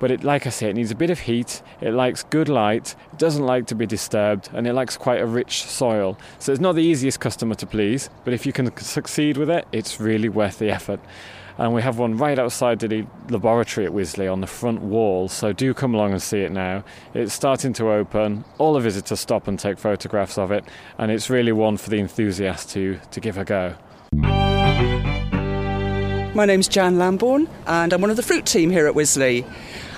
but 0.00 0.10
it, 0.10 0.24
like 0.24 0.46
I 0.46 0.50
say, 0.50 0.68
it 0.68 0.74
needs 0.74 0.90
a 0.90 0.96
bit 0.96 1.10
of 1.10 1.20
heat. 1.20 1.62
It 1.80 1.92
likes 1.92 2.24
good 2.24 2.48
light. 2.48 2.96
It 3.12 3.18
doesn't 3.18 3.44
like 3.44 3.66
to 3.68 3.76
be 3.76 3.86
disturbed, 3.86 4.48
and 4.52 4.66
it 4.66 4.72
likes 4.72 4.96
quite 4.96 5.20
a 5.20 5.26
rich 5.26 5.62
soil. 5.62 6.18
So 6.40 6.50
it's 6.50 6.60
not 6.60 6.74
the 6.74 6.82
easiest 6.82 7.20
customer 7.20 7.54
to 7.56 7.66
please, 7.66 8.10
but 8.24 8.34
if 8.34 8.44
you 8.44 8.52
can 8.52 8.76
succeed 8.78 9.36
with 9.36 9.50
it, 9.50 9.68
it's 9.70 10.00
really 10.00 10.28
worth 10.28 10.58
the 10.58 10.70
effort. 10.70 10.98
And 11.58 11.74
we 11.74 11.82
have 11.82 11.98
one 11.98 12.16
right 12.16 12.38
outside 12.38 12.80
the 12.80 13.06
laboratory 13.28 13.86
at 13.86 13.92
Wisley 13.92 14.32
on 14.32 14.40
the 14.40 14.46
front 14.46 14.80
wall, 14.80 15.28
so 15.28 15.52
do 15.52 15.74
come 15.74 15.94
along 15.94 16.12
and 16.12 16.22
see 16.22 16.40
it 16.40 16.52
now. 16.52 16.82
It's 17.12 17.34
starting 17.34 17.74
to 17.74 17.90
open. 17.90 18.44
All 18.56 18.72
the 18.72 18.80
visitors 18.80 19.20
stop 19.20 19.46
and 19.46 19.58
take 19.58 19.78
photographs 19.78 20.38
of 20.38 20.50
it, 20.50 20.64
and 20.96 21.10
it's 21.12 21.28
really 21.28 21.52
one 21.52 21.76
for 21.76 21.90
the 21.90 21.98
enthusiast 21.98 22.70
to, 22.70 22.98
to 23.10 23.20
give 23.20 23.36
a 23.36 23.44
go. 23.44 23.74
My 26.32 26.46
name's 26.46 26.68
Jan 26.68 26.96
Lamborn, 26.96 27.48
and 27.66 27.92
I'm 27.92 28.00
one 28.00 28.08
of 28.08 28.16
the 28.16 28.22
fruit 28.22 28.46
team 28.46 28.70
here 28.70 28.86
at 28.86 28.94
Wisley. 28.94 29.44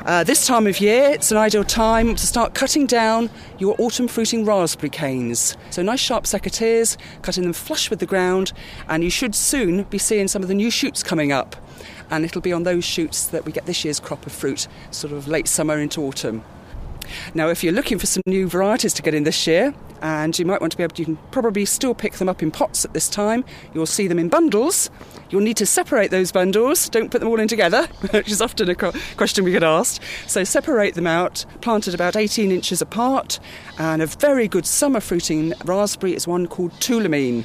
Uh, 0.05 0.25
this 0.25 0.49
time 0.49 0.67
of 0.67 0.81
year, 0.81 1.11
it's 1.11 1.31
an 1.31 1.37
ideal 1.37 1.63
time 1.63 2.17
to 2.17 2.27
start 2.27 2.55
cutting 2.55 2.87
down 2.87 3.31
your 3.59 3.77
autumn 3.79 4.09
fruiting 4.09 4.45
raspberry 4.45 4.91
canes. 4.91 5.57
So, 5.71 5.81
nice 5.81 6.01
sharp 6.01 6.25
secateurs, 6.25 6.97
cutting 7.23 7.45
them 7.45 7.53
flush 7.53 7.89
with 7.89 8.01
the 8.01 8.07
ground, 8.07 8.53
and 8.89 9.05
you 9.05 9.11
should 9.11 9.33
soon 9.33 9.85
be 9.85 9.99
seeing 9.99 10.27
some 10.27 10.43
of 10.43 10.49
the 10.49 10.55
new 10.55 10.73
shoots 10.73 11.05
coming 11.05 11.31
up. 11.31 11.55
And 12.11 12.25
it'll 12.25 12.41
be 12.41 12.53
on 12.53 12.65
those 12.65 12.85
shoots 12.85 13.27
that 13.29 13.45
we 13.45 13.53
get 13.53 13.67
this 13.67 13.85
year's 13.85 14.01
crop 14.01 14.27
of 14.27 14.33
fruit, 14.33 14.67
sort 14.91 15.13
of 15.13 15.29
late 15.29 15.47
summer 15.47 15.79
into 15.79 16.03
autumn. 16.03 16.43
Now, 17.35 17.49
if 17.49 17.63
you're 17.63 17.73
looking 17.73 17.99
for 17.99 18.07
some 18.07 18.23
new 18.27 18.49
varieties 18.49 18.93
to 18.95 19.03
get 19.03 19.15
in 19.15 19.25
this 19.25 19.47
year, 19.47 19.75
and 20.03 20.37
you 20.37 20.45
might 20.45 20.61
want 20.61 20.73
to 20.73 20.77
be 20.77 20.83
able 20.83 20.95
to, 20.97 21.03
you 21.03 21.07
can 21.07 21.17
probably 21.31 21.65
still 21.65 21.95
pick 21.95 22.15
them 22.15 22.29
up 22.29 22.43
in 22.43 22.51
pots 22.51 22.85
at 22.85 22.93
this 22.93 23.09
time. 23.09 23.45
You'll 23.73 23.87
see 23.87 24.09
them 24.09 24.19
in 24.19 24.29
bundles. 24.29 24.91
You'll 25.31 25.43
need 25.43 25.57
to 25.59 25.67
separate 25.67 26.11
those 26.11 26.33
bundles. 26.33 26.89
Don't 26.89 27.11
put 27.11 27.21
them 27.21 27.29
all 27.29 27.39
in 27.39 27.47
together, 27.47 27.87
which 28.11 28.31
is 28.31 28.43
often 28.43 28.69
a 28.69 28.75
question 28.75 29.45
we 29.45 29.53
get 29.53 29.63
asked. 29.63 30.03
So 30.27 30.43
separate 30.43 30.95
them 30.95 31.07
out, 31.07 31.47
planted 31.61 31.95
about 31.95 32.17
18 32.17 32.51
inches 32.51 32.83
apart. 32.83 33.39
And 33.79 34.03
a 34.03 34.07
very 34.07 34.49
good 34.49 34.67
summer 34.67 35.01
fruiting 35.01 35.55
raspberry 35.65 36.15
is 36.15 36.27
one 36.27 36.49
called 36.49 36.73
Tulameen. 36.73 37.45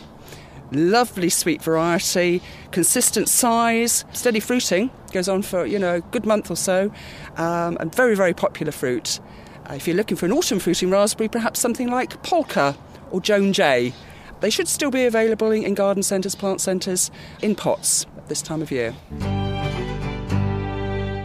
Lovely 0.72 1.30
sweet 1.30 1.62
variety, 1.62 2.42
consistent 2.72 3.30
size, 3.30 4.04
steady 4.12 4.42
fruiting, 4.42 4.90
goes 5.14 5.30
on 5.30 5.42
for 5.42 5.66
you 5.66 5.80
know 5.80 5.96
a 5.96 6.02
good 6.02 6.26
month 6.26 6.52
or 6.52 6.58
so, 6.58 6.92
um, 7.38 7.78
and 7.80 7.96
very 7.96 8.16
very 8.16 8.34
popular 8.34 8.74
fruit. 8.74 9.22
If 9.70 9.86
you're 9.86 9.98
looking 9.98 10.16
for 10.16 10.26
an 10.26 10.32
autumn 10.32 10.60
fruiting 10.60 10.90
raspberry, 10.90 11.28
perhaps 11.28 11.60
something 11.60 11.90
like 11.90 12.24
Polka 12.24 12.78
or 13.12 13.20
Joan 13.20 13.52
J. 13.52 13.94
They 14.40 14.50
should 14.50 14.68
still 14.68 14.92
be 14.92 15.04
available 15.06 15.52
in, 15.52 15.64
in 15.64 15.74
garden 15.74 16.04
centres, 16.04 16.36
plant 16.36 16.62
centres, 16.62 17.12
in 17.42 17.54
pots 17.54 18.06
at 18.18 18.30
this 18.30 18.42
time 18.42 18.62
of 18.62 18.72
year. 18.72 18.96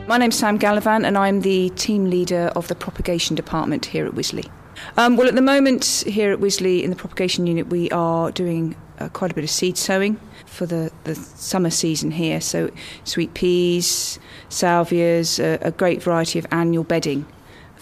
My 0.09 0.19
name's 0.19 0.37
Sam 0.37 0.59
Gallivan, 0.59 1.07
and 1.07 1.17
I'm 1.17 1.43
the 1.43 1.71
team 1.71 2.11
leader 2.11 2.51
of 2.57 2.67
the 2.67 2.75
propagation 2.75 3.37
department 3.37 3.87
here 3.87 4.07
at 4.07 4.13
Wisley. 4.13 4.51
Um, 4.97 5.17
well, 5.17 5.29
at 5.29 5.37
the 5.37 5.43
moment 5.43 6.03
here 6.07 6.33
at 6.33 6.41
Wisley 6.41 6.83
in 6.83 6.91
the 6.91 6.97
propagation 6.97 7.47
unit, 7.47 7.69
we 7.69 7.91
are 7.91 8.33
doing 8.33 8.75
uh, 8.99 9.09
quite 9.11 9.31
a 9.31 9.35
bit 9.35 9.45
of 9.45 9.51
seed 9.51 9.79
sowing 9.79 10.19
for 10.47 10.67
the, 10.67 10.91
the 11.05 11.15
summer 11.15 11.71
season 11.71 12.11
here. 12.11 12.41
So, 12.41 12.71
sweet 13.05 13.35
peas, 13.35 14.19
salvias, 14.49 15.39
a, 15.39 15.59
a 15.63 15.71
great 15.71 16.03
variety 16.03 16.41
of 16.41 16.47
annual 16.51 16.83
bedding 16.83 17.25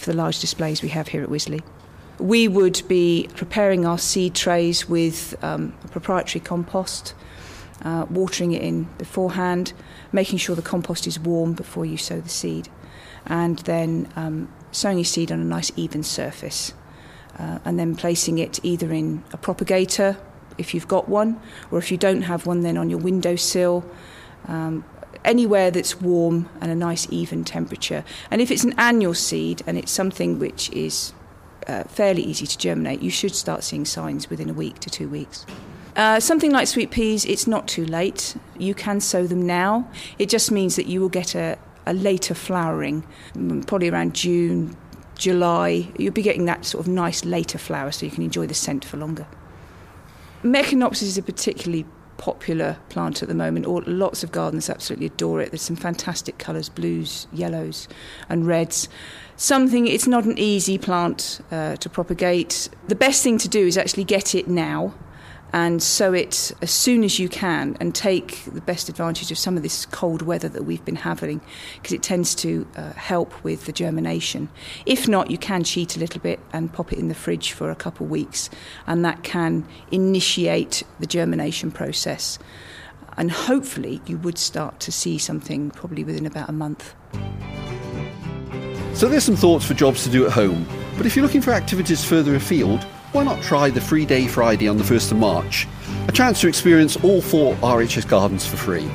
for 0.01 0.11
the 0.11 0.17
large 0.17 0.41
displays 0.41 0.81
we 0.83 0.89
have 0.89 1.09
here 1.09 1.23
at 1.23 1.29
Wisley. 1.29 1.63
We 2.19 2.49
would 2.49 2.83
be 2.89 3.29
preparing 3.37 3.85
our 3.85 3.99
seed 3.99 4.35
trays 4.35 4.89
with 4.89 5.37
um, 5.45 5.75
a 5.85 5.89
proprietary 5.89 6.41
compost, 6.41 7.15
uh, 7.83 8.07
watering 8.09 8.53
it 8.53 8.63
in 8.63 8.85
beforehand, 8.97 9.75
making 10.11 10.39
sure 10.39 10.57
the 10.57 10.63
compost 10.63 11.07
is 11.07 11.21
warm 11.21 11.53
before 11.53 11.85
you 11.85 11.99
sow 11.99 12.21
the 12.21 12.29
seed, 12.31 12.69
and 13.27 13.59
then 13.61 14.09
um, 14.17 14.53
sowing 14.73 14.99
your 14.99 15.05
seed 15.05 15.31
on 15.31 15.41
a 15.41 15.45
nice 15.45 15.71
even 15.77 16.03
surface, 16.03 16.73
uh, 17.39 17.59
and 17.65 17.79
then 17.79 17.95
placing 17.95 18.39
it 18.39 18.59
either 18.63 18.93
in 18.93 19.23
a 19.33 19.37
propagator 19.37 20.17
if 20.57 20.75
you've 20.75 20.89
got 20.89 21.09
one, 21.09 21.41
or 21.71 21.79
if 21.79 21.91
you 21.91 21.97
don't 21.97 22.23
have 22.23 22.47
one, 22.47 22.61
then 22.61 22.77
on 22.77 22.91
your 22.91 22.99
windowsill. 22.99 23.85
Um, 24.47 24.85
anywhere 25.25 25.71
that's 25.71 26.01
warm 26.01 26.49
and 26.61 26.71
a 26.71 26.75
nice 26.75 27.07
even 27.11 27.45
temperature. 27.45 28.05
And 28.31 28.41
if 28.41 28.51
it's 28.51 28.65
an 28.65 28.75
annual 28.79 29.15
seed 29.15 29.63
and 29.67 29.77
it's 29.79 29.93
something 29.93 30.39
which 30.39 30.71
is 30.71 31.13
uh, 31.67 31.85
fairly 31.85 32.23
easy 32.23 32.47
to 32.47 32.59
germinate, 32.59 33.03
you 33.03 33.11
should 33.11 33.35
start 33.35 33.65
seeing 33.65 33.85
signs 33.85 34.31
within 34.31 34.49
a 34.51 34.55
week 34.55 34.79
to 34.81 34.91
two 34.91 35.09
weeks. 35.09 35.47
Uh, 35.97 36.21
something 36.21 36.53
like 36.53 36.69
sweet 36.69 36.91
peas, 36.91 37.25
it's 37.25 37.47
not 37.47 37.67
too 37.67 37.85
late. 37.85 38.37
You 38.59 38.75
can 38.75 39.01
sow 39.01 39.27
them 39.27 39.47
now. 39.47 39.89
It 40.19 40.29
just 40.29 40.51
means 40.51 40.77
that 40.77 40.87
you 40.87 41.01
will 41.01 41.09
get 41.09 41.35
a, 41.35 41.59
a 41.87 41.93
later 41.93 42.35
flowering, 42.35 43.05
mm, 43.35 43.67
probably 43.67 43.91
around 43.91 44.15
June, 44.15 44.77
July. 45.17 45.91
You'll 45.99 46.13
be 46.13 46.23
getting 46.23 46.45
that 46.47 46.65
sort 46.65 46.87
of 46.87 46.89
nice 46.93 47.25
later 47.25 47.59
flower 47.59 47.91
so 47.91 48.07
you 48.07 48.13
can 48.13 48.23
enjoy 48.23 48.47
the 48.47 48.55
scent 48.55 48.85
for 48.85 48.97
longer. 48.97 49.27
Meconopsis 50.43 51.03
is 51.03 51.19
a 51.19 51.23
particularly 51.23 51.85
popular 52.21 52.77
plant 52.91 53.23
at 53.23 53.29
the 53.29 53.35
moment. 53.35 53.65
All, 53.65 53.83
lots 53.87 54.23
of 54.23 54.31
gardens 54.31 54.69
absolutely 54.69 55.07
adore 55.07 55.41
it. 55.41 55.51
There's 55.51 55.63
some 55.63 55.75
fantastic 55.75 56.37
colours 56.37 56.69
blues, 56.69 57.27
yellows, 57.33 57.89
and 58.29 58.47
reds. 58.47 58.89
Something, 59.37 59.87
it's 59.87 60.07
not 60.07 60.25
an 60.27 60.39
easy 60.39 60.77
plant 60.77 61.41
uh, 61.51 61.77
to 61.77 61.89
propagate. 61.89 62.69
The 62.89 62.95
best 62.95 63.23
thing 63.23 63.39
to 63.39 63.49
do 63.49 63.67
is 63.67 63.79
actually 63.79 64.05
get 64.05 64.35
it 64.35 64.49
now 64.49 64.95
and 65.53 65.83
sow 65.83 66.13
it 66.13 66.53
as 66.63 66.71
soon 66.71 67.05
as 67.05 67.19
you 67.19 67.29
can 67.29 67.77
and 67.81 67.95
take 67.95 68.45
the 68.45 68.61
best 68.61 68.89
advantage 68.89 69.31
of 69.31 69.39
some 69.39 69.57
of 69.57 69.63
this 69.63 69.87
cold 69.87 70.23
weather 70.23 70.49
that 70.49 70.65
we've 70.65 70.85
been 70.85 70.97
having 70.97 71.41
because 71.77 71.93
it 71.93 72.03
tends 72.03 72.35
to 72.37 72.67
uh, 72.77 72.93
help 72.93 73.43
with 73.43 73.67
the 73.67 73.73
germination. 73.73 74.49
If 74.87 75.09
not, 75.09 75.31
you 75.31 75.39
can 75.39 75.65
cheat 75.65 75.97
a 75.97 76.01
little 76.01 76.21
bit 76.21 76.41
and 76.53 76.73
pop 76.73 76.93
it 76.93 76.99
in 76.99 77.09
the 77.09 77.15
fridge 77.15 77.53
for 77.53 77.71
a 77.71 77.77
couple 77.77 78.07
of 78.07 78.11
weeks, 78.11 78.51
and 78.87 79.05
that 79.05 79.23
can 79.23 79.67
initiate 79.91 80.83
the 80.99 81.07
germination 81.07 81.71
process. 81.71 82.39
And 83.17 83.31
hopefully, 83.31 84.01
you 84.07 84.19
would 84.19 84.39
start 84.39 84.81
to 84.81 84.93
see 84.93 85.19
something 85.19 85.71
probably 85.71 86.05
within 86.05 86.27
about 86.27 86.49
a 86.49 86.53
month. 86.53 86.95
So, 88.95 89.09
there's 89.09 89.25
some 89.25 89.37
thoughts 89.37 89.65
for 89.65 89.75
jobs 89.75 90.05
to 90.05 90.11
do 90.11 90.27
at 90.27 90.33
home, 90.33 90.67
but 90.97 91.07
if 91.07 91.17
you're 91.17 91.25
looking 91.25 91.41
for 91.41 91.53
activities 91.53 92.05
further 92.05 92.35
afield, 92.35 92.87
why 93.13 93.25
not 93.25 93.43
try 93.43 93.71
the 93.71 93.81
Free 93.81 94.07
Day 94.07 94.27
Friday 94.27 94.69
on 94.69 94.77
the 94.77 94.85
1st 94.85 95.13
of 95.13 95.19
March? 95.19 95.67
A 96.07 96.13
chance 96.13 96.41
to 96.41 96.49
experience 96.49 96.97
all 97.03 97.21
four 97.21 97.55
RHS 97.57 98.09
gardens 98.09 98.47
for 98.47 98.57
free. 98.57 98.89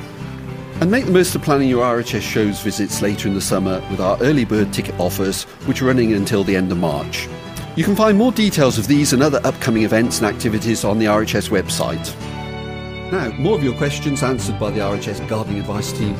And 0.80 0.90
make 0.90 1.04
the 1.04 1.12
most 1.12 1.34
of 1.34 1.42
planning 1.42 1.68
your 1.68 1.84
RHS 1.84 2.22
shows 2.22 2.60
visits 2.60 3.02
later 3.02 3.28
in 3.28 3.34
the 3.34 3.40
summer 3.40 3.82
with 3.90 4.00
our 4.00 4.18
early 4.22 4.44
bird 4.44 4.72
ticket 4.72 4.98
offers, 4.98 5.44
which 5.66 5.82
are 5.82 5.86
running 5.86 6.14
until 6.14 6.44
the 6.44 6.56
end 6.56 6.72
of 6.72 6.78
March. 6.78 7.28
You 7.76 7.84
can 7.84 7.96
find 7.96 8.16
more 8.16 8.32
details 8.32 8.78
of 8.78 8.86
these 8.86 9.12
and 9.12 9.22
other 9.22 9.40
upcoming 9.44 9.84
events 9.84 10.18
and 10.18 10.26
activities 10.26 10.84
on 10.84 10.98
the 10.98 11.06
RHS 11.06 11.50
website. 11.50 12.14
Now, 13.12 13.30
more 13.38 13.56
of 13.56 13.62
your 13.62 13.76
questions 13.76 14.22
answered 14.22 14.58
by 14.58 14.70
the 14.70 14.80
RHS 14.80 15.28
Gardening 15.28 15.60
Advice 15.60 15.92
team 15.92 16.14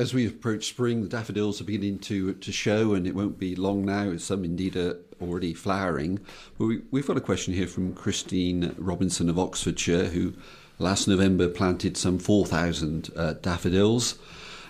as 0.00 0.14
we 0.14 0.26
approach 0.26 0.66
spring, 0.66 1.02
the 1.02 1.08
daffodils 1.08 1.60
are 1.60 1.64
beginning 1.64 1.98
to 1.98 2.32
to 2.32 2.50
show, 2.50 2.94
and 2.94 3.06
it 3.06 3.14
won't 3.14 3.38
be 3.38 3.54
long 3.54 3.84
now. 3.84 4.16
Some 4.16 4.44
indeed 4.44 4.74
are 4.74 4.96
already 5.20 5.52
flowering. 5.52 6.20
But 6.58 6.64
we, 6.64 6.82
we've 6.90 7.06
got 7.06 7.18
a 7.18 7.20
question 7.20 7.52
here 7.52 7.66
from 7.66 7.92
Christine 7.92 8.74
Robinson 8.78 9.28
of 9.28 9.38
Oxfordshire, 9.38 10.06
who 10.06 10.32
last 10.78 11.06
November 11.06 11.48
planted 11.48 11.98
some 11.98 12.18
4,000 12.18 13.10
uh, 13.14 13.34
daffodils. 13.34 14.18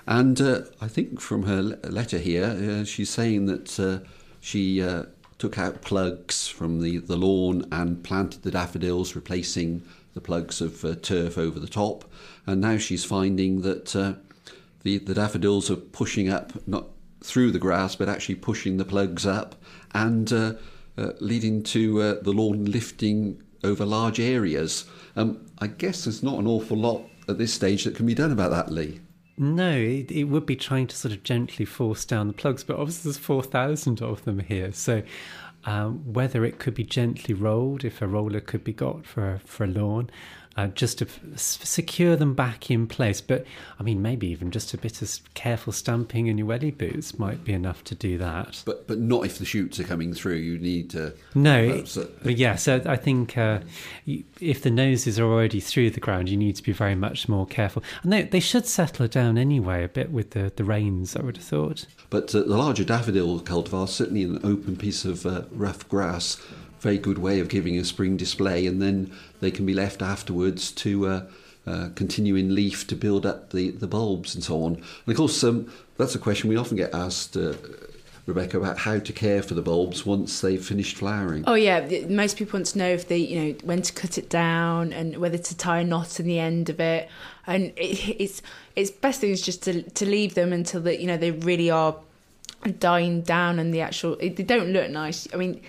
And 0.05 0.40
uh, 0.40 0.62
I 0.81 0.88
think 0.88 1.21
from 1.21 1.45
her 1.45 1.62
letter 1.62 2.19
here, 2.19 2.47
uh, 2.47 2.85
she's 2.85 3.11
saying 3.11 3.47
that 3.47 3.79
uh, 3.79 4.01
she 4.40 4.83
uh, 4.83 5.05
took 5.38 5.57
out 5.57 5.83
plugs 5.83 6.49
from 6.49 6.81
the, 6.81 6.99
the 6.99 7.16
lawn 7.16 7.64
and 7.71 8.03
planted 8.03 8.43
the 8.43 8.51
daffodils, 8.51 9.14
replacing 9.14 9.83
the 10.14 10.21
plugs 10.21 10.61
of 10.61 10.85
uh, 10.85 10.97
turf 10.97 11.38
over 11.38 11.61
the 11.61 11.69
top. 11.69 12.11
And 12.47 12.61
now 12.61 12.79
she's 12.79 13.05
finding 13.05 13.61
that 13.61 13.95
the, 14.83 14.99
the 14.99 15.14
daffodils 15.14 15.71
are 15.71 15.77
pushing 15.77 16.29
up, 16.29 16.53
not 16.66 16.87
through 17.23 17.51
the 17.51 17.59
grass, 17.59 17.97
but 17.97 18.09
actually 18.09 18.37
pushing 18.37 18.77
the 18.77 18.85
plugs 18.85 19.27
up 19.27 19.55
and 19.93 20.33
uh, 20.33 20.55
uh, 20.97 21.12
leading 21.21 21.62
to 21.62 22.01
uh, 22.01 22.14
the 22.23 22.33
lawn 22.33 22.64
lifting 22.64 23.43
over 23.62 23.85
large 23.85 24.19
areas. 24.19 24.87
Um, 25.16 25.47
I 25.59 25.66
guess 25.66 26.05
there's 26.05 26.23
not 26.23 26.38
an 26.38 26.47
awful 26.47 26.77
lot 26.77 27.03
at 27.29 27.38
this 27.38 27.53
stage 27.53 27.85
that 27.85 27.95
can 27.95 28.07
be 28.07 28.14
done 28.14 28.33
about 28.33 28.51
that, 28.51 28.73
Leigh. 28.73 29.01
No, 29.37 29.71
it, 29.71 30.11
it 30.11 30.25
would 30.25 30.45
be 30.45 30.57
trying 30.57 30.87
to 30.88 30.97
sort 30.97 31.12
of 31.14 31.23
gently 31.23 31.64
force 31.64 32.05
down 32.05 32.27
the 32.27 32.35
plugs, 32.35 32.62
but 32.64 32.77
obviously 32.77 33.11
there's 33.11 33.19
4,000 33.19 34.03
of 34.03 34.25
them 34.25 34.40
here. 34.40 34.73
So 34.73 35.03
um, 35.64 36.12
whether 36.12 36.45
it 36.45 36.59
could 36.59 36.75
be 36.75 36.85
gently 36.85 37.35
rolled, 37.35 37.85
if 37.85 38.03
a 38.03 38.07
roller 38.07 38.40
could 38.40 38.64
be 38.64 38.73
got 38.73 39.07
for, 39.07 39.40
for 39.45 39.64
a 39.64 39.69
lawn, 39.69 40.11
uh, 40.57 40.67
just 40.69 40.99
to 40.99 41.07
f- 41.07 41.21
secure 41.37 42.17
them 42.17 42.35
back 42.35 42.71
in 42.71 42.87
place. 42.87 43.21
But 43.21 43.45
I 43.79 43.83
mean, 43.83 44.03
maybe 44.03 44.29
even 44.29 44.51
just 44.51 44.75
a 44.75 44.79
bit 44.79 45.01
of 45.03 45.21
careful 45.35 45.73
stamping 45.73 46.27
in 46.27 46.39
your 46.39 46.47
welly 46.47 46.71
boots 46.71 47.19
might 47.19 47.45
be 47.45 47.53
enough 47.53 47.85
to 47.85 47.95
do 47.95 48.19
that. 48.19 48.63
But 48.65 48.87
but 48.87 48.99
not 48.99 49.25
if 49.25 49.39
the 49.39 49.45
shoots 49.45 49.79
are 49.81 49.85
coming 49.85 50.13
through. 50.13 50.37
You 50.37 50.59
need 50.59 50.91
to. 50.91 51.15
No, 51.35 51.85
but 52.23 52.37
yeah. 52.37 52.57
So 52.57 52.83
I 52.87 52.97
think 52.97 53.39
uh, 53.39 53.61
if 54.07 54.63
the 54.63 54.71
noses 54.71 55.19
are 55.19 55.25
already 55.25 55.61
through 55.61 55.91
the 55.91 56.01
ground, 56.01 56.29
you 56.29 56.37
need 56.37 56.57
to 56.57 56.63
be 56.63 56.73
very 56.73 56.95
much 56.95 57.29
more 57.29 57.47
careful. 57.47 57.83
And 58.03 58.13
they, 58.13 58.23
they 58.23 58.41
should 58.41 58.67
settle 58.67 59.07
down 59.09 59.39
anyway 59.39 59.85
a 59.85 59.89
bit 59.89 60.11
with 60.11 60.31
the, 60.31 60.53
the 60.55 60.65
rains. 60.65 61.17
I 61.17 61.23
would 61.23 61.37
have 61.37 61.47
thought. 61.47 61.87
But 62.11 62.35
uh, 62.35 62.41
the 62.41 62.57
larger 62.57 62.85
daffodil 62.85 63.41
cultivar, 63.41 63.89
certainly 63.89 64.25
an 64.25 64.41
open 64.43 64.77
piece 64.77 65.05
of 65.05 65.25
uh, 65.25 65.45
rough 65.53 65.89
grass, 65.89 66.41
very 66.81 66.99
good 66.99 67.19
way 67.19 67.40
of 67.40 67.49
giving 67.49 67.79
a 67.79 67.85
spring 67.85 68.16
display, 68.16 68.66
and 68.66 68.81
then 68.81 69.12
they 69.40 69.51
can 69.51 69.66
be 69.66 69.75
left 69.75 70.03
afterwards 70.03 70.73
to 70.73 71.07
uh, 71.07 71.27
uh, 71.66 71.88
continue 71.95 72.37
in 72.37 72.55
leaf 72.55 72.87
to 72.87 72.97
build 72.97 73.27
up 73.27 73.51
the, 73.51 73.71
the 73.71 73.87
bulbs 73.87 74.35
and 74.35 74.43
so 74.43 74.62
on. 74.64 74.75
And 74.75 75.09
of 75.09 75.16
course, 75.16 75.45
um, 75.45 75.71
that's 75.99 76.14
a 76.14 76.19
question 76.19 76.49
we 76.49 76.57
often 76.57 76.77
get 76.77 76.95
asked. 76.95 77.37
Uh, 77.37 77.55
Rebecca, 78.27 78.59
about 78.59 78.79
how 78.79 78.99
to 78.99 79.12
care 79.12 79.43
for 79.43 79.55
the 79.55 79.62
bulbs 79.62 80.07
once 80.07 80.40
they've 80.40 80.64
finished 80.64 80.97
flowering. 80.97 81.43
Oh 81.47 81.55
yeah, 81.55 82.07
most 82.09 82.37
people 82.37 82.59
want 82.59 82.66
to 82.66 82.79
know 82.79 82.88
if 82.88 83.09
they, 83.09 83.16
you 83.16 83.40
know, 83.40 83.59
when 83.64 83.83
to 83.83 83.93
cut 83.93 84.19
it 84.19 84.29
down 84.29 84.93
and 84.93 85.16
whether 85.16 85.38
to 85.38 85.57
tie 85.57 85.81
a 85.81 85.85
knot 85.85 86.21
in 86.21 86.27
the 86.27 86.38
end 86.38 86.71
of 86.71 86.79
it. 86.79 87.09
And 87.47 87.73
it, 87.77 88.21
it's 88.21 88.43
it's 88.77 88.90
best 88.90 89.21
thing 89.21 89.31
is 89.31 89.43
just 89.43 89.62
to 89.64 89.83
to 89.83 90.07
leave 90.07 90.35
them 90.35 90.53
until 90.53 90.81
that 90.83 91.01
you 91.01 91.07
know 91.07 91.16
they 91.16 91.33
really 91.33 91.71
are 91.71 91.97
dying 92.79 93.23
down 93.23 93.59
and 93.59 93.73
the 93.75 93.81
actual 93.81 94.16
they 94.16 94.29
don't 94.29 94.69
look 94.69 94.90
nice. 94.90 95.27
I 95.33 95.37
mean, 95.37 95.61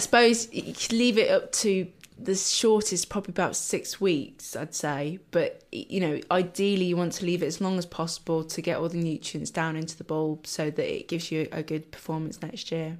suppose 0.00 0.52
you 0.52 0.74
could 0.74 0.92
leave 0.92 1.16
it 1.16 1.30
up 1.30 1.52
to 1.52 1.86
the 2.18 2.34
shortest, 2.34 3.08
probably 3.08 3.32
about 3.32 3.56
six 3.56 4.00
weeks, 4.00 4.54
I'd 4.54 4.74
say. 4.74 5.20
But 5.30 5.64
you 5.72 6.00
know, 6.00 6.20
ideally, 6.30 6.84
you 6.84 6.96
want 6.96 7.12
to 7.14 7.24
leave 7.24 7.42
it 7.42 7.46
as 7.46 7.60
long 7.60 7.78
as 7.78 7.86
possible 7.86 8.44
to 8.44 8.62
get 8.62 8.78
all 8.78 8.88
the 8.88 8.98
nutrients 8.98 9.50
down 9.50 9.76
into 9.76 9.96
the 9.96 10.04
bulb, 10.04 10.46
so 10.46 10.70
that 10.70 10.96
it 10.96 11.08
gives 11.08 11.32
you 11.32 11.48
a 11.52 11.62
good 11.62 11.90
performance 11.90 12.42
next 12.42 12.70
year. 12.70 12.98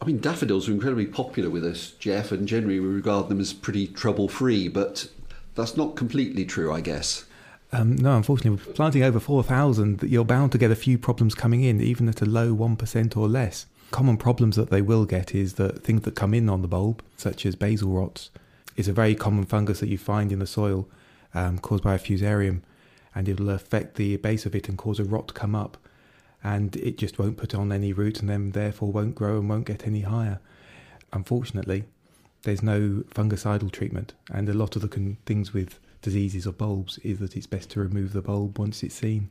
I 0.00 0.04
mean, 0.04 0.18
daffodils 0.18 0.68
are 0.68 0.72
incredibly 0.72 1.06
popular 1.06 1.48
with 1.48 1.64
us, 1.64 1.92
Jeff, 1.98 2.30
and 2.30 2.46
generally 2.46 2.80
we 2.80 2.86
regard 2.86 3.28
them 3.28 3.40
as 3.40 3.52
pretty 3.52 3.86
trouble-free. 3.86 4.68
But 4.68 5.08
that's 5.54 5.76
not 5.76 5.96
completely 5.96 6.44
true, 6.44 6.72
I 6.72 6.80
guess. 6.80 7.24
Um, 7.72 7.96
no, 7.96 8.16
unfortunately, 8.16 8.72
planting 8.74 9.02
over 9.02 9.18
4,000, 9.18 10.02
you're 10.04 10.24
bound 10.24 10.52
to 10.52 10.58
get 10.58 10.70
a 10.70 10.76
few 10.76 10.98
problems 10.98 11.34
coming 11.34 11.62
in, 11.62 11.80
even 11.80 12.08
at 12.08 12.22
a 12.22 12.26
low 12.26 12.54
1% 12.54 13.16
or 13.16 13.28
less. 13.28 13.66
Common 13.90 14.16
problems 14.16 14.56
that 14.56 14.70
they 14.70 14.82
will 14.82 15.06
get 15.06 15.34
is 15.34 15.54
that 15.54 15.82
things 15.82 16.02
that 16.02 16.14
come 16.14 16.34
in 16.34 16.48
on 16.48 16.62
the 16.62 16.68
bulb, 16.68 17.02
such 17.16 17.46
as 17.46 17.54
basal 17.54 17.90
rots, 17.90 18.30
is 18.76 18.88
a 18.88 18.92
very 18.92 19.14
common 19.14 19.44
fungus 19.44 19.80
that 19.80 19.88
you 19.88 19.96
find 19.96 20.30
in 20.32 20.38
the 20.38 20.46
soil 20.46 20.88
um, 21.34 21.58
caused 21.58 21.84
by 21.84 21.94
a 21.94 21.98
fusarium, 21.98 22.60
and 23.14 23.28
it'll 23.28 23.50
affect 23.50 23.94
the 23.94 24.16
base 24.18 24.44
of 24.44 24.54
it 24.54 24.68
and 24.68 24.76
cause 24.76 24.98
a 24.98 25.04
rot 25.04 25.28
to 25.28 25.34
come 25.34 25.54
up, 25.54 25.78
and 26.44 26.76
it 26.76 26.98
just 26.98 27.18
won't 27.18 27.38
put 27.38 27.54
on 27.54 27.72
any 27.72 27.92
root 27.92 28.20
and 28.20 28.28
then 28.28 28.50
therefore 28.50 28.92
won't 28.92 29.14
grow 29.14 29.38
and 29.38 29.48
won't 29.48 29.66
get 29.66 29.86
any 29.86 30.02
higher. 30.02 30.40
Unfortunately, 31.12 31.84
there's 32.42 32.62
no 32.62 33.04
fungicidal 33.14 33.72
treatment, 33.72 34.12
and 34.30 34.48
a 34.48 34.54
lot 34.54 34.76
of 34.76 34.82
the 34.82 34.88
con- 34.88 35.16
things 35.24 35.54
with 35.54 35.78
diseases 36.02 36.44
of 36.44 36.58
bulbs 36.58 36.98
is 36.98 37.18
that 37.18 37.36
it's 37.36 37.46
best 37.46 37.70
to 37.70 37.80
remove 37.80 38.12
the 38.12 38.22
bulb 38.22 38.58
once 38.58 38.82
it's 38.82 38.94
seen. 38.94 39.28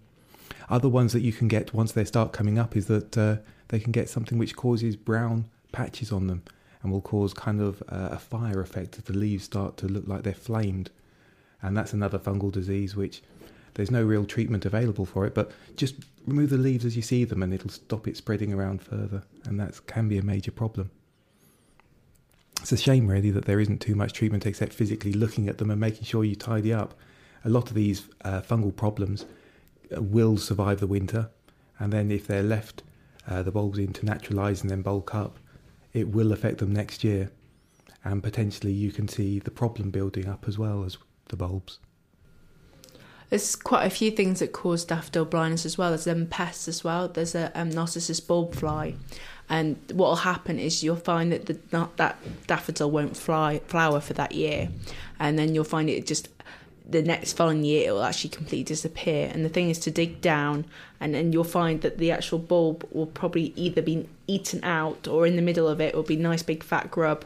Other 0.69 0.89
ones 0.89 1.13
that 1.13 1.21
you 1.21 1.31
can 1.31 1.47
get 1.47 1.73
once 1.73 1.91
they 1.91 2.05
start 2.05 2.33
coming 2.33 2.57
up 2.57 2.75
is 2.75 2.87
that 2.87 3.17
uh, 3.17 3.37
they 3.69 3.79
can 3.79 3.91
get 3.91 4.09
something 4.09 4.37
which 4.37 4.55
causes 4.55 4.95
brown 4.95 5.45
patches 5.71 6.11
on 6.11 6.27
them 6.27 6.43
and 6.81 6.91
will 6.91 7.01
cause 7.01 7.33
kind 7.33 7.61
of 7.61 7.81
a 7.87 8.19
fire 8.19 8.61
effect 8.61 8.97
if 8.97 9.05
the 9.05 9.13
leaves 9.13 9.43
start 9.43 9.75
to 9.77 9.87
look 9.87 10.07
like 10.07 10.23
they're 10.23 10.33
flamed. 10.33 10.91
And 11.61 11.75
that's 11.75 11.93
another 11.93 12.19
fungal 12.19 12.51
disease 12.51 12.95
which 12.95 13.23
there's 13.73 13.91
no 13.91 14.03
real 14.03 14.25
treatment 14.25 14.65
available 14.65 15.05
for 15.05 15.25
it, 15.25 15.33
but 15.33 15.51
just 15.75 15.95
remove 16.25 16.49
the 16.49 16.57
leaves 16.57 16.85
as 16.85 16.95
you 16.95 17.01
see 17.01 17.23
them 17.23 17.43
and 17.43 17.53
it'll 17.53 17.69
stop 17.69 18.07
it 18.07 18.17
spreading 18.17 18.53
around 18.53 18.81
further. 18.81 19.23
And 19.45 19.59
that 19.59 19.85
can 19.87 20.07
be 20.07 20.17
a 20.17 20.23
major 20.23 20.51
problem. 20.51 20.91
It's 22.61 22.71
a 22.71 22.77
shame, 22.77 23.07
really, 23.07 23.31
that 23.31 23.45
there 23.45 23.59
isn't 23.59 23.81
too 23.81 23.95
much 23.95 24.13
treatment 24.13 24.45
except 24.45 24.73
physically 24.73 25.13
looking 25.13 25.49
at 25.49 25.57
them 25.57 25.69
and 25.69 25.79
making 25.79 26.03
sure 26.03 26.23
you 26.23 26.35
tidy 26.35 26.73
up. 26.73 26.93
A 27.43 27.49
lot 27.49 27.69
of 27.69 27.75
these 27.75 28.07
uh, 28.23 28.41
fungal 28.41 28.75
problems 28.75 29.23
uh, 29.23 29.25
will 29.91 30.37
survive 30.37 30.79
the 30.79 30.87
winter, 30.87 31.29
and 31.79 31.91
then 31.91 32.11
if 32.11 32.27
they're 32.27 32.43
left 32.43 32.83
uh, 33.27 33.41
the 33.43 33.51
bulbs 33.51 33.77
in 33.77 33.93
to 33.93 34.05
naturalise 34.05 34.61
and 34.61 34.69
then 34.69 34.81
bulk 34.81 35.15
up, 35.15 35.37
it 35.93 36.09
will 36.09 36.31
affect 36.31 36.59
them 36.59 36.73
next 36.73 37.03
year. 37.03 37.31
And 38.03 38.21
potentially 38.21 38.71
you 38.71 38.91
can 38.91 39.07
see 39.07 39.39
the 39.39 39.51
problem 39.51 39.89
building 39.89 40.27
up 40.27 40.45
as 40.47 40.59
well 40.59 40.83
as 40.83 40.97
the 41.29 41.35
bulbs. 41.35 41.79
There's 43.29 43.55
quite 43.55 43.85
a 43.85 43.89
few 43.89 44.11
things 44.11 44.39
that 44.39 44.53
cause 44.53 44.85
daffodil 44.85 45.25
blindness 45.25 45.65
as 45.65 45.77
well. 45.77 45.89
There's 45.89 46.03
them 46.03 46.27
pests 46.27 46.67
as 46.67 46.83
well. 46.83 47.07
There's 47.07 47.33
a 47.33 47.51
um, 47.59 47.71
Narcissus 47.71 48.19
bulb 48.19 48.53
fly, 48.53 48.95
and 49.49 49.77
what 49.91 50.09
will 50.09 50.15
happen 50.17 50.59
is 50.59 50.83
you'll 50.83 50.95
find 50.95 51.31
that 51.31 51.47
the 51.47 51.89
that 51.95 52.17
daffodil 52.45 52.91
won't 52.91 53.17
fly 53.17 53.61
flower 53.65 53.99
for 53.99 54.13
that 54.13 54.33
year, 54.33 54.69
and 55.19 55.39
then 55.39 55.55
you'll 55.55 55.63
find 55.63 55.89
it 55.89 56.05
just 56.05 56.29
the 56.87 57.01
next 57.01 57.33
following 57.33 57.63
year 57.63 57.89
it 57.89 57.91
will 57.91 58.03
actually 58.03 58.29
completely 58.29 58.63
disappear. 58.63 59.29
And 59.33 59.43
the 59.43 59.49
thing 59.49 59.69
is 59.69 59.79
to 59.79 59.91
dig 59.91 60.21
down, 60.21 60.65
and 60.99 61.13
then 61.13 61.33
you'll 61.33 61.43
find 61.43 61.81
that 61.81 61.97
the 61.97 62.11
actual 62.11 62.39
bulb 62.39 62.87
will 62.91 63.07
probably 63.07 63.53
either 63.55 63.81
be 63.81 64.07
eaten 64.27 64.63
out, 64.63 65.07
or 65.07 65.25
in 65.25 65.35
the 65.35 65.41
middle 65.41 65.67
of 65.67 65.81
it 65.81 65.95
will 65.95 66.03
be 66.03 66.15
nice 66.15 66.43
big 66.43 66.63
fat 66.63 66.91
grub 66.91 67.25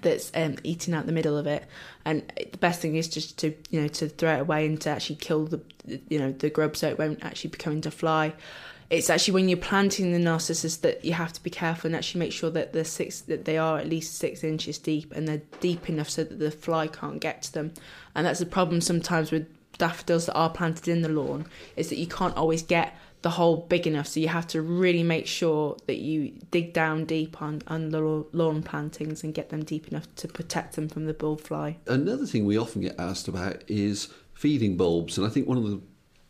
that's 0.00 0.32
um, 0.34 0.56
eating 0.64 0.94
out 0.94 1.06
the 1.06 1.12
middle 1.12 1.36
of 1.36 1.46
it. 1.46 1.64
And 2.04 2.22
the 2.50 2.58
best 2.58 2.80
thing 2.80 2.96
is 2.96 3.08
just 3.08 3.38
to 3.38 3.54
you 3.70 3.82
know 3.82 3.88
to 3.88 4.08
throw 4.08 4.36
it 4.36 4.40
away 4.40 4.66
and 4.66 4.80
to 4.82 4.90
actually 4.90 5.16
kill 5.16 5.46
the 5.46 5.60
you 6.08 6.18
know 6.18 6.32
the 6.32 6.50
grub 6.50 6.76
so 6.76 6.88
it 6.88 6.98
won't 6.98 7.24
actually 7.24 7.50
become 7.50 7.74
into 7.74 7.90
fly 7.90 8.32
it's 8.90 9.10
actually 9.10 9.34
when 9.34 9.48
you're 9.48 9.58
planting 9.58 10.12
the 10.12 10.18
narcissus 10.18 10.76
that 10.78 11.04
you 11.04 11.12
have 11.12 11.32
to 11.32 11.42
be 11.42 11.50
careful 11.50 11.88
and 11.88 11.96
actually 11.96 12.20
make 12.20 12.32
sure 12.32 12.50
that 12.50 12.72
the 12.72 12.84
six 12.84 13.20
that 13.22 13.44
they 13.44 13.58
are 13.58 13.78
at 13.78 13.88
least 13.88 14.16
six 14.16 14.44
inches 14.44 14.78
deep 14.78 15.12
and 15.12 15.26
they're 15.26 15.42
deep 15.60 15.88
enough 15.88 16.10
so 16.10 16.24
that 16.24 16.38
the 16.38 16.50
fly 16.50 16.86
can't 16.86 17.20
get 17.20 17.42
to 17.42 17.52
them. 17.52 17.72
And 18.14 18.26
that's 18.26 18.40
the 18.40 18.46
problem 18.46 18.80
sometimes 18.80 19.30
with 19.30 19.46
daffodils 19.78 20.26
that 20.26 20.34
are 20.34 20.50
planted 20.50 20.88
in 20.88 21.02
the 21.02 21.08
lawn 21.08 21.46
is 21.76 21.88
that 21.88 21.98
you 21.98 22.06
can't 22.06 22.36
always 22.36 22.62
get 22.62 22.96
the 23.22 23.30
hole 23.30 23.66
big 23.68 23.86
enough. 23.86 24.06
So 24.06 24.20
you 24.20 24.28
have 24.28 24.46
to 24.48 24.60
really 24.60 25.02
make 25.02 25.26
sure 25.26 25.76
that 25.86 25.96
you 25.96 26.34
dig 26.50 26.74
down 26.74 27.06
deep 27.06 27.40
on, 27.40 27.62
on 27.66 27.88
the 27.88 28.00
lawn 28.00 28.62
plantings 28.62 29.24
and 29.24 29.34
get 29.34 29.48
them 29.48 29.64
deep 29.64 29.88
enough 29.88 30.14
to 30.16 30.28
protect 30.28 30.76
them 30.76 30.88
from 30.88 31.06
the 31.06 31.14
bulb 31.14 31.40
fly. 31.40 31.78
Another 31.86 32.26
thing 32.26 32.44
we 32.44 32.58
often 32.58 32.82
get 32.82 32.94
asked 32.98 33.26
about 33.26 33.64
is 33.66 34.12
feeding 34.34 34.76
bulbs, 34.76 35.16
and 35.16 35.26
I 35.26 35.30
think 35.30 35.48
one 35.48 35.56
of 35.56 35.64
the 35.64 35.80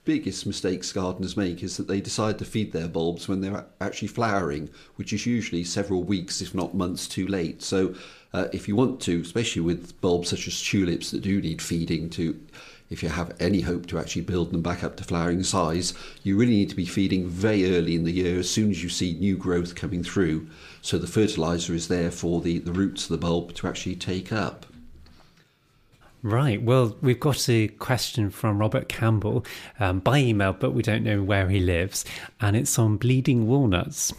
biggest 0.05 0.47
mistakes 0.47 0.93
gardeners 0.93 1.37
make 1.37 1.63
is 1.63 1.77
that 1.77 1.89
they 1.89 2.01
decide 2.01 2.39
to 2.39 2.45
feed 2.45 2.73
their 2.73 2.89
bulbs 2.89 3.27
when 3.27 3.41
they're 3.41 3.65
actually 3.81 4.09
flowering, 4.09 4.69
which 4.97 5.13
is 5.13 5.27
usually 5.27 5.65
several 5.65 6.03
weeks, 6.03 6.43
if 6.43 6.55
not 6.55 6.75
months, 6.75 7.09
too 7.09 7.27
late. 7.27 7.63
So, 7.63 7.95
uh, 8.33 8.49
if 8.53 8.69
you 8.69 8.77
want 8.77 9.01
to, 9.03 9.21
especially 9.21 9.63
with 9.63 9.99
bulbs 10.01 10.29
such 10.29 10.47
as 10.47 10.61
tulips 10.61 11.11
that 11.11 11.23
do 11.23 11.41
need 11.41 11.63
feeding 11.63 12.11
to, 12.11 12.39
if 12.91 13.03
you 13.03 13.09
have 13.09 13.35
any 13.41 13.63
hope 13.63 13.87
to 13.87 13.99
actually 13.99 14.23
build 14.23 14.53
them 14.53 14.61
back 14.61 14.85
up 14.85 14.97
to 14.97 15.05
flowering 15.05 15.43
size, 15.43 15.95
you 16.23 16.37
really 16.37 16.53
need 16.53 16.69
to 16.69 16.77
be 16.77 16.85
feeding 16.85 17.27
very 17.27 17.75
early 17.77 17.95
in 17.95 18.05
the 18.05 18.13
year 18.13 18.39
as 18.39 18.51
soon 18.51 18.71
as 18.71 18.83
you 18.83 18.91
see 18.91 19.15
new 19.15 19.37
growth 19.37 19.75
coming 19.75 20.03
through. 20.03 20.47
So, 20.83 20.99
the 20.99 21.07
fertilizer 21.07 21.75
is 21.75 21.89
there 21.89 22.11
for 22.11 22.43
the, 22.43 22.59
the 22.59 22.73
roots 22.73 23.05
of 23.05 23.09
the 23.09 23.19
bulb 23.19 23.55
to 23.55 23.69
actually 23.69 23.97
take 23.97 24.33
up. 24.33 24.67
Right. 26.25 26.63
Well, 26.63 26.97
we've 27.03 27.21
got 27.21 27.51
a 27.51 27.69
question 27.69 28.31
from 28.31 28.57
Robert 28.57 28.89
Campbell 28.89 29.45
um, 29.79 30.01
by 30.01 30.21
email, 30.21 30.55
but 30.55 30.71
we 30.71 30.83
don't 30.83 31.05
know 31.05 31.23
where 31.23 31.51
he 31.51 31.61
lives. 31.61 32.03
And 32.41 32.57
it's 32.57 32.79
on 32.79 32.97
bleeding 32.97 33.47
walnuts. 33.47 34.11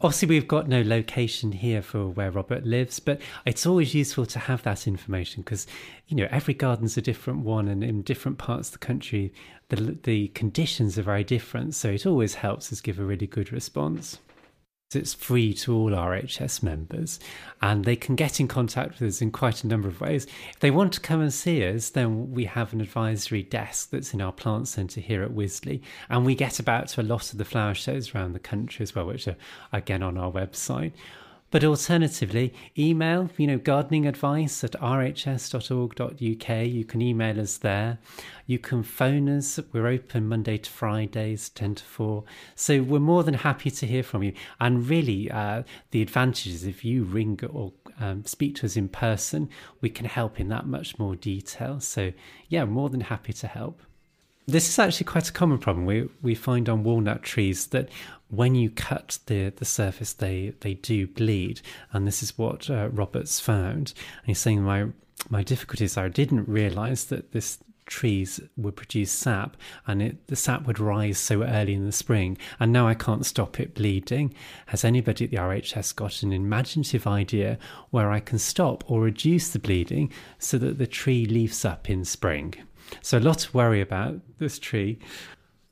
Obviously, 0.00 0.28
we've 0.28 0.48
got 0.48 0.66
no 0.66 0.80
location 0.80 1.52
here 1.52 1.82
for 1.82 2.08
where 2.08 2.30
Robert 2.30 2.64
lives, 2.64 3.00
but 3.00 3.20
it's 3.44 3.66
always 3.66 3.94
useful 3.94 4.24
to 4.24 4.38
have 4.38 4.62
that 4.62 4.86
information 4.86 5.42
because, 5.42 5.66
you 6.08 6.16
know, 6.16 6.26
every 6.30 6.54
garden's 6.54 6.96
a 6.96 7.02
different 7.02 7.40
one, 7.40 7.68
and 7.68 7.84
in 7.84 8.00
different 8.00 8.38
parts 8.38 8.68
of 8.68 8.72
the 8.72 8.86
country, 8.86 9.30
the 9.68 9.98
the 10.04 10.28
conditions 10.28 10.98
are 10.98 11.02
very 11.02 11.24
different. 11.24 11.74
So 11.74 11.90
it 11.90 12.06
always 12.06 12.36
helps 12.36 12.72
us 12.72 12.80
give 12.80 12.98
a 12.98 13.04
really 13.04 13.26
good 13.26 13.52
response. 13.52 14.20
It's 14.94 15.14
free 15.14 15.52
to 15.54 15.74
all 15.74 15.90
RHS 15.90 16.62
members, 16.62 17.18
and 17.60 17.84
they 17.84 17.96
can 17.96 18.14
get 18.14 18.38
in 18.38 18.46
contact 18.46 19.00
with 19.00 19.08
us 19.08 19.20
in 19.20 19.32
quite 19.32 19.64
a 19.64 19.66
number 19.66 19.88
of 19.88 20.00
ways. 20.00 20.28
If 20.52 20.60
they 20.60 20.70
want 20.70 20.92
to 20.92 21.00
come 21.00 21.20
and 21.20 21.34
see 21.34 21.66
us, 21.66 21.90
then 21.90 22.30
we 22.30 22.44
have 22.44 22.72
an 22.72 22.80
advisory 22.80 23.42
desk 23.42 23.90
that's 23.90 24.14
in 24.14 24.20
our 24.20 24.30
plant 24.30 24.68
centre 24.68 25.00
here 25.00 25.24
at 25.24 25.32
Wisley, 25.32 25.80
and 26.08 26.24
we 26.24 26.36
get 26.36 26.60
about 26.60 26.86
to 26.88 27.00
a 27.00 27.02
lot 27.02 27.32
of 27.32 27.38
the 27.38 27.44
flower 27.44 27.74
shows 27.74 28.14
around 28.14 28.32
the 28.32 28.38
country 28.38 28.84
as 28.84 28.94
well, 28.94 29.06
which 29.06 29.26
are 29.26 29.36
again 29.72 30.04
on 30.04 30.16
our 30.16 30.30
website. 30.30 30.92
But 31.56 31.64
alternatively, 31.64 32.52
email, 32.76 33.30
you 33.38 33.46
know, 33.46 33.56
gardening 33.56 34.06
advice 34.06 34.62
at 34.62 34.72
rhs.org.uk. 34.72 36.18
You 36.66 36.84
can 36.84 37.00
email 37.00 37.40
us 37.40 37.56
there. 37.56 37.98
You 38.46 38.58
can 38.58 38.82
phone 38.82 39.26
us. 39.30 39.58
We're 39.72 39.86
open 39.86 40.28
Monday 40.28 40.58
to 40.58 40.68
Fridays, 40.68 41.48
10 41.48 41.76
to 41.76 41.82
4. 41.82 42.24
So 42.54 42.82
we're 42.82 42.98
more 42.98 43.24
than 43.24 43.32
happy 43.32 43.70
to 43.70 43.86
hear 43.86 44.02
from 44.02 44.22
you. 44.22 44.34
And 44.60 44.86
really, 44.86 45.30
uh, 45.30 45.62
the 45.92 46.02
advantage 46.02 46.48
is 46.48 46.66
if 46.66 46.84
you 46.84 47.04
ring 47.04 47.40
or 47.50 47.72
um, 47.98 48.26
speak 48.26 48.56
to 48.56 48.66
us 48.66 48.76
in 48.76 48.90
person, 48.90 49.48
we 49.80 49.88
can 49.88 50.04
help 50.04 50.38
in 50.38 50.50
that 50.50 50.66
much 50.66 50.98
more 50.98 51.16
detail. 51.16 51.80
So, 51.80 52.12
yeah, 52.50 52.66
more 52.66 52.90
than 52.90 53.00
happy 53.00 53.32
to 53.32 53.46
help. 53.46 53.80
This 54.48 54.68
is 54.68 54.78
actually 54.78 55.06
quite 55.06 55.28
a 55.28 55.32
common 55.32 55.58
problem. 55.58 55.86
We 55.86 56.08
we 56.22 56.36
find 56.36 56.68
on 56.68 56.84
walnut 56.84 57.22
trees 57.24 57.66
that 57.68 57.88
when 58.28 58.54
you 58.54 58.70
cut 58.70 59.18
the, 59.26 59.50
the 59.50 59.64
surface, 59.64 60.12
they, 60.12 60.54
they 60.60 60.74
do 60.74 61.06
bleed. 61.06 61.60
And 61.92 62.06
this 62.06 62.22
is 62.22 62.36
what 62.36 62.68
uh, 62.68 62.88
Roberts 62.88 63.40
found. 63.40 63.92
And 64.18 64.26
he's 64.26 64.40
saying, 64.40 64.62
My, 64.62 64.86
my 65.28 65.42
difficulties 65.42 65.96
are 65.96 66.06
I 66.06 66.08
didn't 66.08 66.48
realize 66.48 67.06
that 67.06 67.32
this 67.32 67.58
trees 67.86 68.40
would 68.56 68.76
produce 68.76 69.12
sap 69.12 69.56
and 69.86 70.02
it, 70.02 70.26
the 70.26 70.36
sap 70.36 70.66
would 70.66 70.80
rise 70.80 71.18
so 71.18 71.44
early 71.44 71.72
in 71.72 71.86
the 71.86 71.92
spring 71.92 72.36
and 72.58 72.72
now 72.72 72.86
I 72.86 72.94
can't 72.94 73.24
stop 73.24 73.60
it 73.60 73.74
bleeding. 73.74 74.34
Has 74.66 74.84
anybody 74.84 75.24
at 75.24 75.30
the 75.30 75.36
RHS 75.36 75.94
got 75.94 76.22
an 76.22 76.32
imaginative 76.32 77.06
idea 77.06 77.58
where 77.90 78.10
I 78.10 78.20
can 78.20 78.38
stop 78.38 78.82
or 78.90 79.02
reduce 79.02 79.50
the 79.50 79.60
bleeding 79.60 80.12
so 80.38 80.58
that 80.58 80.78
the 80.78 80.86
tree 80.86 81.26
leaves 81.26 81.64
up 81.64 81.88
in 81.88 82.04
spring? 82.04 82.54
So 83.02 83.18
a 83.18 83.20
lot 83.20 83.38
to 83.38 83.56
worry 83.56 83.80
about 83.80 84.20
this 84.38 84.58
tree 84.58 84.98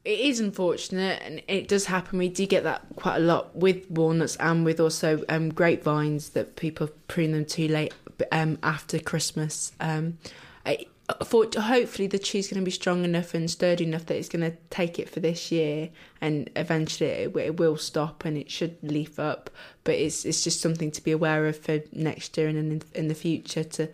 it 0.05 0.21
is 0.21 0.39
unfortunate 0.39 1.23
and 1.25 1.43
it 1.49 1.69
does 1.69 1.87
happen. 1.87 2.19
We 2.19 2.29
do 2.29 2.47
get 2.47 2.63
that 2.65 2.83
quite 2.97 3.17
a 3.17 3.21
lot 3.21 3.57
with 3.57 3.91
walnuts 3.91 4.37
and 4.37 4.65
with 4.65 4.79
also 4.79 5.25
um, 5.29 5.49
grapevines 5.49 6.31
that 6.31 6.57
people 6.57 6.91
prune 7.09 7.33
them 7.33 7.47
too 7.47 7.69
late 7.69 7.95
um, 8.31 8.59
after 8.63 8.99
Christmas. 8.99 9.73
Um, 9.81 10.19
I, 10.67 10.87
for, 11.25 11.47
hopefully 11.57 12.07
the 12.07 12.19
tree's 12.19 12.49
going 12.49 12.61
to 12.61 12.65
be 12.65 12.71
strong 12.71 13.05
enough 13.05 13.35
and 13.35 13.51
sturdy 13.51 13.85
enough 13.85 14.07
that 14.07 14.17
it's 14.17 14.29
going 14.29 14.51
to 14.51 14.57
take 14.71 14.99
it 14.99 15.09
for 15.09 15.21
this 15.21 15.53
year 15.53 15.91
and 16.21 16.49
eventually 16.57 17.11
it, 17.11 17.37
it, 17.37 17.57
will 17.59 17.77
stop 17.77 18.25
and 18.25 18.39
it 18.39 18.51
should 18.51 18.79
leaf 18.83 19.19
up 19.19 19.51
but 19.85 19.95
it's 19.95 20.25
it's 20.25 20.43
just 20.43 20.63
something 20.63 20.91
to 20.91 21.03
be 21.03 21.13
aware 21.13 21.47
of 21.47 21.59
for 21.59 21.81
next 21.93 22.39
year 22.39 22.49
and 22.49 22.57
in, 22.57 22.83
in 22.95 23.09
the 23.09 23.15
future 23.15 23.65
to 23.65 23.87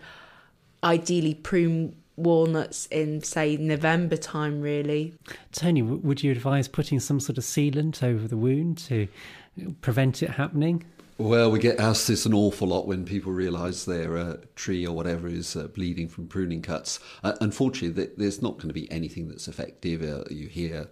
ideally 0.84 1.34
prune 1.34 1.96
walnuts 2.16 2.86
in 2.86 3.22
say 3.22 3.56
November 3.56 4.16
time 4.16 4.60
really. 4.60 5.14
Tony, 5.52 5.82
would 5.82 6.22
you 6.22 6.32
advise 6.32 6.68
putting 6.68 7.00
some 7.00 7.20
sort 7.20 7.38
of 7.38 7.44
sealant 7.44 8.02
over 8.02 8.28
the 8.28 8.36
wound 8.36 8.78
to 8.78 9.08
prevent 9.80 10.22
it 10.22 10.30
happening? 10.30 10.84
Well, 11.18 11.50
we 11.50 11.58
get 11.58 11.78
asked 11.78 12.08
this 12.08 12.24
an 12.24 12.32
awful 12.32 12.68
lot 12.68 12.86
when 12.86 13.04
people 13.04 13.30
realise 13.30 13.84
their 13.84 14.16
uh, 14.16 14.36
tree 14.56 14.86
or 14.86 14.96
whatever 14.96 15.28
is 15.28 15.54
uh, 15.54 15.66
bleeding 15.66 16.08
from 16.08 16.28
pruning 16.28 16.62
cuts. 16.62 16.98
Uh, 17.22 17.34
unfortunately, 17.42 18.08
there's 18.16 18.40
not 18.40 18.56
going 18.56 18.68
to 18.68 18.74
be 18.74 18.90
anything 18.90 19.28
that's 19.28 19.46
effective. 19.46 20.02
Uh, 20.02 20.24
you 20.30 20.48
hear 20.48 20.88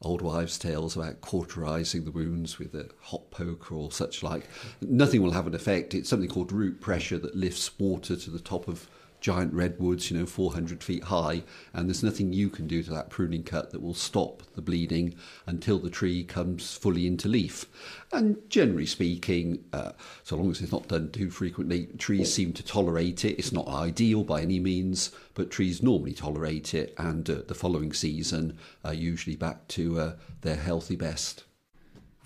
old 0.00 0.22
wives' 0.22 0.56
tales 0.56 0.96
about 0.96 1.20
cauterising 1.20 2.04
the 2.04 2.12
wounds 2.12 2.60
with 2.60 2.74
a 2.74 2.90
hot 3.00 3.30
poker 3.32 3.74
or 3.74 3.90
such 3.90 4.22
like. 4.22 4.46
Nothing 4.80 5.20
will 5.20 5.32
have 5.32 5.48
an 5.48 5.54
effect. 5.54 5.94
It's 5.94 6.08
something 6.08 6.28
called 6.28 6.52
root 6.52 6.80
pressure 6.80 7.18
that 7.18 7.34
lifts 7.34 7.76
water 7.78 8.14
to 8.14 8.30
the 8.30 8.38
top 8.38 8.68
of 8.68 8.88
giant 9.22 9.54
redwoods, 9.54 10.10
you 10.10 10.18
know, 10.18 10.26
400 10.26 10.82
feet 10.82 11.04
high, 11.04 11.44
and 11.72 11.88
there's 11.88 12.02
nothing 12.02 12.32
you 12.32 12.50
can 12.50 12.66
do 12.66 12.82
to 12.82 12.90
that 12.90 13.08
pruning 13.08 13.44
cut 13.44 13.70
that 13.70 13.80
will 13.80 13.94
stop 13.94 14.42
the 14.54 14.60
bleeding 14.60 15.14
until 15.46 15.78
the 15.78 15.88
tree 15.88 16.24
comes 16.24 16.76
fully 16.76 17.06
into 17.06 17.28
leaf. 17.28 17.64
And 18.12 18.36
generally 18.50 18.84
speaking, 18.84 19.64
uh, 19.72 19.92
so 20.24 20.36
long 20.36 20.50
as 20.50 20.60
it's 20.60 20.72
not 20.72 20.88
done 20.88 21.10
too 21.10 21.30
frequently, 21.30 21.86
trees 21.98 22.34
seem 22.34 22.52
to 22.54 22.62
tolerate 22.62 23.24
it. 23.24 23.38
It's 23.38 23.52
not 23.52 23.68
ideal 23.68 24.24
by 24.24 24.42
any 24.42 24.60
means, 24.60 25.12
but 25.34 25.50
trees 25.50 25.82
normally 25.82 26.12
tolerate 26.12 26.74
it, 26.74 26.92
and 26.98 27.30
uh, 27.30 27.36
the 27.46 27.54
following 27.54 27.92
season 27.92 28.58
are 28.84 28.92
usually 28.92 29.36
back 29.36 29.66
to 29.68 30.00
uh, 30.00 30.12
their 30.42 30.56
healthy 30.56 30.96
best. 30.96 31.44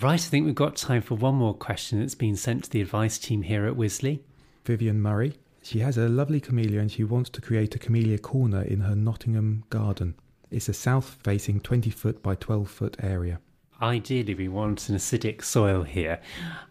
Right, 0.01 0.15
I 0.15 0.17
think 0.17 0.47
we've 0.47 0.55
got 0.55 0.77
time 0.77 1.03
for 1.03 1.15
one 1.15 1.37
more 1.37 1.55
question 1.55 2.01
that's 2.01 2.15
been 2.15 2.37
sent 2.37 2.65
to 2.65 2.71
the 2.71 2.81
advice 2.81 3.19
team 3.19 3.43
here 3.43 3.67
at 3.67 3.75
Wisley. 3.77 4.21
Vivian 4.65 5.01
Murray. 5.01 5.35
She 5.67 5.81
has 5.81 5.99
a 5.99 6.09
lovely 6.09 6.39
camellia 6.39 6.79
and 6.79 6.93
she 6.93 7.03
wants 7.03 7.29
to 7.31 7.41
create 7.41 7.75
a 7.75 7.81
camellia 7.81 8.19
corner 8.19 8.63
in 8.63 8.83
her 8.83 8.95
Nottingham 8.95 9.65
garden. 9.69 10.15
It's 10.49 10.69
a 10.69 10.73
south 10.73 11.19
facing 11.25 11.59
20 11.59 11.91
foot 11.91 12.23
by 12.23 12.37
12 12.37 12.71
foot 12.71 12.97
area. 13.03 13.41
Ideally, 13.83 14.35
we 14.35 14.47
want 14.47 14.89
an 14.89 14.97
acidic 14.97 15.43
soil 15.43 15.83
here, 15.83 16.21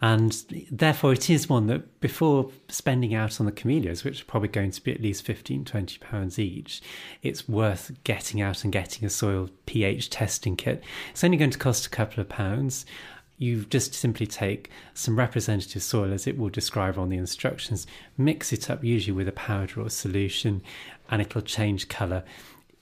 and 0.02 0.32
therefore 0.72 1.14
it 1.14 1.30
is 1.30 1.48
one 1.48 1.68
that 1.68 2.00
before 2.00 2.50
spending 2.68 3.14
out 3.14 3.40
on 3.40 3.46
the 3.46 3.52
camellias, 3.52 4.04
which 4.04 4.22
are 4.22 4.26
probably 4.26 4.48
going 4.48 4.72
to 4.72 4.82
be 4.82 4.92
at 4.92 5.02
least 5.02 5.24
15 5.24 5.66
20 5.66 5.98
pounds 6.00 6.40
each, 6.40 6.82
it's 7.22 7.48
worth 7.48 7.92
getting 8.06 8.42
out 8.42 8.64
and 8.64 8.74
getting 8.74 9.06
a 9.06 9.10
soil 9.10 9.50
pH 9.68 10.10
testing 10.10 10.56
kit. 10.56 10.84
It's 11.12 11.24
only 11.24 11.38
going 11.38 11.52
to 11.52 11.60
cost 11.60 11.86
a 11.86 11.90
couple 11.90 12.22
of 12.22 12.30
pounds 12.30 12.88
you 13.38 13.66
just 13.66 13.94
simply 13.94 14.26
take 14.26 14.70
some 14.94 15.18
representative 15.18 15.84
soil 15.84 16.14
as 16.14 16.26
it 16.28 16.38
will 16.38 16.50
describe 16.50 16.98
on 16.98 17.10
the 17.10 17.18
instructions, 17.18 17.86
mix 18.18 18.54
it 18.54 18.70
up 18.70 18.84
usually 18.84 19.16
with 19.16 19.28
a 19.28 19.34
powder 19.34 19.82
or 19.82 19.90
solution, 19.90 20.62
and 21.10 21.22
it'll 21.22 21.42
change 21.42 21.90
colour. 21.90 22.24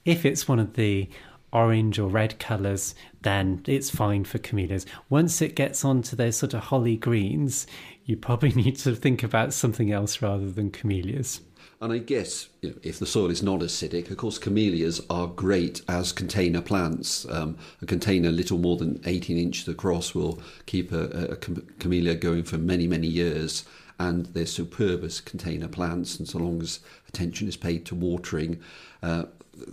If 0.04 0.24
it's 0.24 0.46
one 0.46 0.58
of 0.58 0.74
the 0.74 1.08
orange 1.52 1.98
or 1.98 2.08
red 2.08 2.38
colours, 2.38 2.94
then 3.22 3.62
it's 3.66 3.88
fine 3.88 4.24
for 4.24 4.38
camellias. 4.38 4.84
Once 5.08 5.40
it 5.40 5.54
gets 5.54 5.84
onto 5.84 6.16
those 6.16 6.36
sort 6.36 6.52
of 6.52 6.64
holly 6.64 6.96
greens, 6.96 7.66
you 8.04 8.16
probably 8.16 8.50
need 8.54 8.76
to 8.76 8.94
think 8.94 9.22
about 9.22 9.52
something 9.52 9.92
else 9.92 10.20
rather 10.20 10.50
than 10.50 10.70
camellias. 10.70 11.40
And 11.84 11.92
I 11.92 11.98
guess 11.98 12.48
you 12.62 12.70
know, 12.70 12.76
if 12.82 12.98
the 12.98 13.04
soil 13.04 13.30
is 13.30 13.42
not 13.42 13.60
acidic, 13.60 14.10
of 14.10 14.16
course, 14.16 14.38
camellias 14.38 15.02
are 15.10 15.26
great 15.26 15.82
as 15.86 16.12
container 16.12 16.62
plants. 16.62 17.26
Um, 17.28 17.58
a 17.82 17.84
container 17.84 18.30
little 18.30 18.56
more 18.56 18.78
than 18.78 19.02
18 19.04 19.36
inches 19.36 19.68
across 19.68 20.14
will 20.14 20.40
keep 20.64 20.92
a, 20.92 21.32
a 21.32 21.36
camellia 21.36 22.14
going 22.14 22.44
for 22.44 22.56
many, 22.56 22.86
many 22.86 23.06
years. 23.06 23.66
And 23.98 24.24
they're 24.24 24.46
superb 24.46 25.04
as 25.04 25.20
container 25.20 25.68
plants, 25.68 26.18
and 26.18 26.26
so 26.26 26.38
long 26.38 26.62
as 26.62 26.80
attention 27.06 27.48
is 27.48 27.56
paid 27.58 27.84
to 27.84 27.94
watering, 27.94 28.60
uh, 29.02 29.24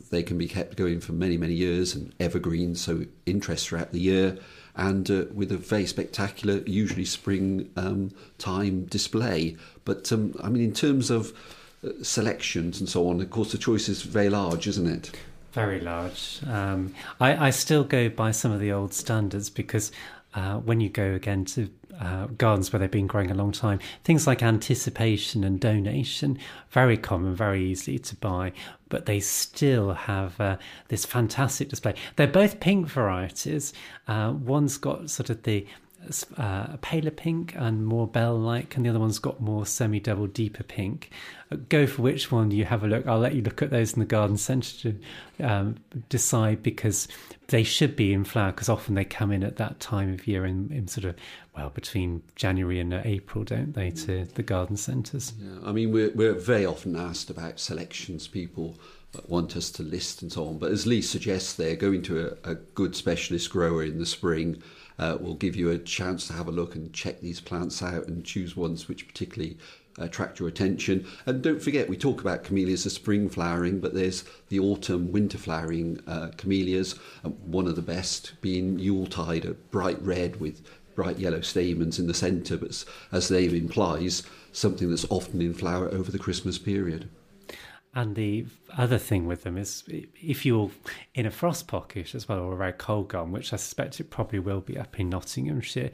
they 0.09 0.21
can 0.21 0.37
be 0.37 0.49
kept 0.49 0.75
going 0.75 0.99
for 0.99 1.13
many, 1.13 1.37
many 1.37 1.53
years 1.53 1.95
and 1.95 2.13
evergreen, 2.19 2.75
so 2.75 3.05
interest 3.25 3.69
throughout 3.69 3.93
the 3.93 4.01
year. 4.01 4.37
And 4.75 5.09
uh, 5.09 5.25
with 5.33 5.49
a 5.49 5.57
very 5.57 5.85
spectacular, 5.85 6.57
usually 6.65 7.05
spring 7.05 7.71
um, 7.77 8.11
time 8.37 8.83
display. 8.83 9.55
But 9.85 10.11
um, 10.11 10.35
I 10.43 10.49
mean, 10.49 10.61
in 10.61 10.73
terms 10.73 11.09
of 11.09 11.31
selections 12.01 12.79
and 12.79 12.87
so 12.87 13.07
on. 13.07 13.21
Of 13.21 13.29
course, 13.29 13.51
the 13.51 13.57
choice 13.57 13.89
is 13.89 14.01
very 14.03 14.29
large, 14.29 14.67
isn't 14.67 14.87
it? 14.87 15.11
Very 15.51 15.81
large. 15.81 16.39
Um, 16.47 16.93
I, 17.19 17.47
I, 17.47 17.49
still 17.49 17.83
go 17.83 18.07
by 18.07 18.31
some 18.31 18.53
of 18.53 18.61
the 18.61 18.71
old 18.71 18.93
standards 18.93 19.49
because 19.49 19.91
uh, 20.33 20.57
when 20.59 20.79
you 20.79 20.89
go 20.89 21.13
again 21.13 21.43
to 21.43 21.69
uh, 21.99 22.27
gardens 22.37 22.71
where 22.71 22.79
they've 22.79 22.89
been 22.89 23.07
growing 23.07 23.31
a 23.31 23.33
long 23.35 23.51
time, 23.51 23.79
things 24.03 24.25
like 24.25 24.41
anticipation 24.41 25.43
and 25.43 25.59
donation, 25.59 26.39
very 26.69 26.95
common, 26.95 27.35
very 27.35 27.63
easy 27.63 27.99
to 27.99 28.15
buy, 28.15 28.53
but 28.87 29.07
they 29.07 29.19
still 29.19 29.93
have 29.93 30.39
uh, 30.39 30.57
this 30.87 31.05
fantastic 31.05 31.67
display. 31.67 31.95
They're 32.15 32.27
both 32.27 32.61
pink 32.61 32.87
varieties. 32.87 33.73
Uh, 34.07 34.33
one's 34.37 34.77
got 34.77 35.09
sort 35.09 35.29
of 35.29 35.43
the 35.43 35.67
uh, 36.37 36.67
a 36.73 36.79
paler 36.81 37.11
pink 37.11 37.53
and 37.55 37.85
more 37.85 38.07
bell 38.07 38.37
like, 38.37 38.75
and 38.75 38.85
the 38.85 38.89
other 38.89 38.99
one's 38.99 39.19
got 39.19 39.39
more 39.39 39.65
semi 39.65 39.99
double 39.99 40.27
deeper 40.27 40.63
pink. 40.63 41.11
Uh, 41.51 41.57
go 41.69 41.85
for 41.85 42.01
which 42.01 42.31
one 42.31 42.51
you 42.51 42.65
have 42.65 42.83
a 42.83 42.87
look. 42.87 43.05
I'll 43.07 43.19
let 43.19 43.35
you 43.35 43.41
look 43.41 43.61
at 43.61 43.69
those 43.69 43.93
in 43.93 43.99
the 43.99 44.05
garden 44.05 44.37
centre 44.37 44.93
to 45.37 45.47
um, 45.47 45.77
decide 46.09 46.63
because 46.63 47.07
they 47.47 47.63
should 47.63 47.95
be 47.95 48.13
in 48.13 48.23
flower 48.23 48.51
because 48.51 48.69
often 48.69 48.95
they 48.95 49.05
come 49.05 49.31
in 49.31 49.43
at 49.43 49.57
that 49.57 49.79
time 49.79 50.13
of 50.13 50.27
year 50.27 50.45
in, 50.45 50.71
in 50.71 50.87
sort 50.87 51.05
of, 51.05 51.15
well, 51.55 51.69
between 51.69 52.23
January 52.35 52.79
and 52.79 52.93
April, 52.93 53.43
don't 53.43 53.73
they, 53.73 53.91
to 53.91 54.25
the 54.25 54.43
garden 54.43 54.77
centres? 54.77 55.33
Yeah, 55.39 55.59
I 55.65 55.71
mean, 55.71 55.91
we're, 55.91 56.11
we're 56.11 56.33
very 56.33 56.65
often 56.65 56.95
asked 56.95 57.29
about 57.29 57.59
selections 57.59 58.27
people 58.27 58.75
want 59.27 59.57
us 59.57 59.69
to 59.71 59.83
list 59.83 60.21
and 60.21 60.31
so 60.31 60.47
on. 60.47 60.57
But 60.57 60.71
as 60.71 60.87
Leigh 60.87 61.01
suggests, 61.01 61.53
they're 61.53 61.75
going 61.75 62.01
to 62.03 62.37
a, 62.45 62.51
a 62.51 62.55
good 62.55 62.95
specialist 62.95 63.49
grower 63.49 63.83
in 63.83 63.99
the 63.99 64.05
spring 64.05 64.61
uh, 64.99 65.17
will 65.19 65.35
give 65.35 65.55
you 65.55 65.69
a 65.69 65.77
chance 65.77 66.27
to 66.27 66.33
have 66.33 66.47
a 66.47 66.51
look 66.51 66.75
and 66.75 66.93
check 66.93 67.21
these 67.21 67.39
plants 67.39 67.81
out 67.81 68.07
and 68.07 68.25
choose 68.25 68.55
ones 68.55 68.87
which 68.87 69.07
particularly 69.07 69.57
attract 69.97 70.39
your 70.39 70.47
attention. 70.47 71.05
And 71.25 71.41
don't 71.41 71.61
forget, 71.61 71.89
we 71.89 71.97
talk 71.97 72.21
about 72.21 72.43
camellias 72.43 72.85
as 72.85 72.93
spring 72.93 73.29
flowering, 73.29 73.79
but 73.79 73.93
there's 73.93 74.23
the 74.49 74.59
autumn, 74.59 75.11
winter 75.11 75.37
flowering 75.37 75.99
uh, 76.07 76.29
camellias. 76.37 76.95
Um, 77.23 77.33
one 77.45 77.67
of 77.67 77.75
the 77.75 77.81
best 77.81 78.33
being 78.41 78.79
Yuletide, 78.79 79.45
a 79.45 79.53
bright 79.53 80.01
red 80.01 80.39
with 80.39 80.61
bright 80.95 81.19
yellow 81.19 81.41
stamens 81.41 81.99
in 81.99 82.07
the 82.07 82.13
centre, 82.13 82.57
but 82.57 82.83
as 83.11 83.27
the 83.27 83.39
name 83.39 83.55
implies, 83.55 84.23
something 84.51 84.89
that's 84.89 85.05
often 85.09 85.41
in 85.41 85.53
flower 85.53 85.89
over 85.89 86.11
the 86.11 86.19
Christmas 86.19 86.57
period. 86.57 87.09
And 87.93 88.15
the 88.15 88.45
other 88.77 88.97
thing 88.97 89.27
with 89.27 89.43
them 89.43 89.57
is 89.57 89.83
if 89.87 90.45
you're 90.45 90.71
in 91.13 91.25
a 91.25 91.31
frost 91.31 91.67
pocket 91.67 92.15
as 92.15 92.27
well, 92.27 92.39
or 92.39 92.53
a 92.53 92.57
very 92.57 92.73
cold 92.73 93.09
gum, 93.09 93.31
which 93.31 93.51
I 93.51 93.57
suspect 93.57 93.99
it 93.99 94.09
probably 94.09 94.39
will 94.39 94.61
be 94.61 94.77
up 94.77 94.99
in 94.99 95.09
Nottinghamshire, 95.09 95.91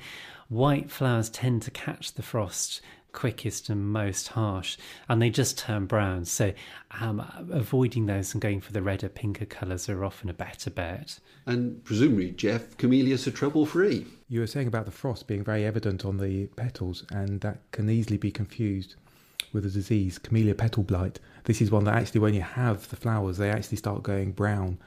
white 0.48 0.92
flowers 0.92 1.30
tend 1.30 1.64
to 1.64 1.72
catch 1.72 2.14
the 2.14 2.22
frost 2.22 2.82
quickest 3.14 3.68
and 3.70 3.92
most 3.92 4.28
harsh, 4.28 4.78
and 5.10 5.20
they 5.20 5.32
just 5.32 5.58
turn 5.58 5.88
brown. 5.88 6.24
So, 6.24 6.54
um, 7.02 7.26
avoiding 7.52 8.06
those 8.06 8.34
and 8.34 8.42
going 8.42 8.62
for 8.62 8.74
the 8.74 8.84
redder, 8.84 9.10
pinker 9.10 9.46
colours 9.46 9.90
are 9.90 10.06
often 10.06 10.30
a 10.30 10.36
better 10.36 10.70
bet. 10.70 11.20
And 11.48 11.84
presumably, 11.84 12.30
Jeff, 12.32 12.78
camellias 12.78 13.26
are 13.28 13.32
trouble 13.32 13.66
free. 13.66 14.06
You 14.30 14.42
were 14.42 14.48
saying 14.48 14.68
about 14.68 14.86
the 14.86 14.92
frost 14.92 15.26
being 15.26 15.44
very 15.44 15.66
evident 15.66 16.06
on 16.06 16.18
the 16.18 16.46
petals, 16.58 17.06
and 17.10 17.42
that 17.42 17.72
can 17.72 17.90
easily 17.90 18.18
be 18.18 18.30
confused 18.30 18.94
with 19.54 19.66
a 19.66 19.70
disease, 19.70 20.18
camellia 20.18 20.56
petal 20.56 20.84
blight. 20.84 21.20
This 21.46 21.62
is 21.62 21.72
one 21.72 21.86
that 21.86 21.96
actually, 21.96 22.22
when 22.22 22.34
you 22.34 22.42
have 22.42 22.90
the 22.90 22.96
flowers, 22.96 23.38
they 23.38 23.50
actually 23.50 23.78
start 23.78 24.04
going 24.04 24.32
brown, 24.32 24.78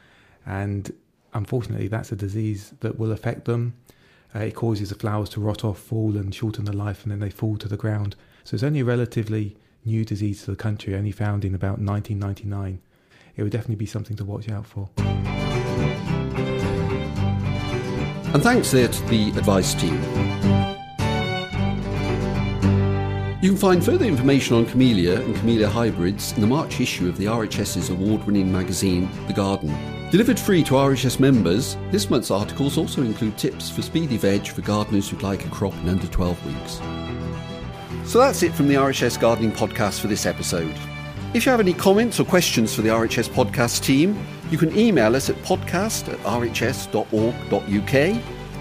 and 0.47 0.93
unfortunately, 1.35 1.89
that's 1.89 2.13
a 2.13 2.17
disease 2.17 2.75
that 2.81 2.99
will 2.99 3.13
affect 3.13 3.45
them 3.45 3.75
uh, 4.35 4.41
it 4.41 4.55
causes 4.55 4.91
the 4.91 4.95
flowers 4.95 5.29
to 5.31 5.41
rot 5.41 5.65
off, 5.65 5.79
fall, 5.79 6.17
and 6.17 6.35
shorten 6.35 6.65
the 6.65 6.73
life, 6.73 7.03
and 7.03 7.11
then 7.11 7.21
they 7.21 7.31
fall 7.31 7.57
to 7.57 7.69
the 7.69 7.77
ground. 7.77 8.15
So 8.45 8.55
it's 8.55 8.63
only 8.63 8.81
a 8.81 8.85
relatively 8.85 9.57
new 9.85 10.05
disease 10.05 10.45
to 10.45 10.53
the 10.53 10.57
country, 10.57 10.95
only 10.95 11.13
found 11.13 11.45
in 11.45 11.55
about 11.55 11.79
1999. 11.81 12.81
It 13.37 13.43
would 13.43 13.53
definitely 13.53 13.77
be 13.77 13.87
something 13.87 14.17
to 14.17 14.25
watch 14.25 14.49
out 14.49 14.67
for. 14.67 14.89
And 18.33 18.43
thanks 18.43 18.71
there 18.71 18.89
to 18.89 19.03
the 19.07 19.31
advice 19.31 19.75
team. 19.75 20.40
You 23.43 23.49
can 23.49 23.59
find 23.59 23.83
further 23.83 24.05
information 24.05 24.55
on 24.55 24.67
camellia 24.67 25.19
and 25.19 25.35
camellia 25.35 25.67
hybrids 25.67 26.33
in 26.33 26.43
the 26.43 26.47
March 26.47 26.79
issue 26.79 27.09
of 27.09 27.17
the 27.17 27.25
RHS's 27.25 27.89
award 27.89 28.23
winning 28.25 28.53
magazine, 28.53 29.09
The 29.29 29.33
Garden. 29.33 29.75
Delivered 30.11 30.39
free 30.39 30.63
to 30.65 30.75
RHS 30.75 31.19
members, 31.19 31.79
this 31.91 32.11
month's 32.11 32.31
articles 32.31 32.77
also 32.77 33.01
include 33.01 33.39
tips 33.39 33.71
for 33.71 33.81
speedy 33.81 34.19
veg 34.19 34.47
for 34.47 34.61
gardeners 34.61 35.09
who'd 35.09 35.23
like 35.23 35.47
a 35.47 35.49
crop 35.49 35.73
in 35.77 35.89
under 35.89 36.07
12 36.07 36.47
weeks. 36.47 36.81
So 38.07 38.19
that's 38.19 38.43
it 38.43 38.53
from 38.53 38.69
the 38.69 38.75
RHS 38.75 39.19
Gardening 39.19 39.53
Podcast 39.53 40.01
for 40.01 40.09
this 40.09 40.27
episode. 40.27 40.77
If 41.33 41.47
you 41.47 41.51
have 41.51 41.61
any 41.61 41.73
comments 41.73 42.21
or 42.21 42.25
questions 42.27 42.75
for 42.75 42.83
the 42.83 42.91
RHS 42.91 43.31
podcast 43.31 43.83
team, 43.83 44.23
you 44.51 44.59
can 44.59 44.77
email 44.77 45.17
us 45.17 45.31
at 45.31 45.37
podcast 45.37 46.13
at 46.13 46.19
rhs.org.uk 46.25 47.05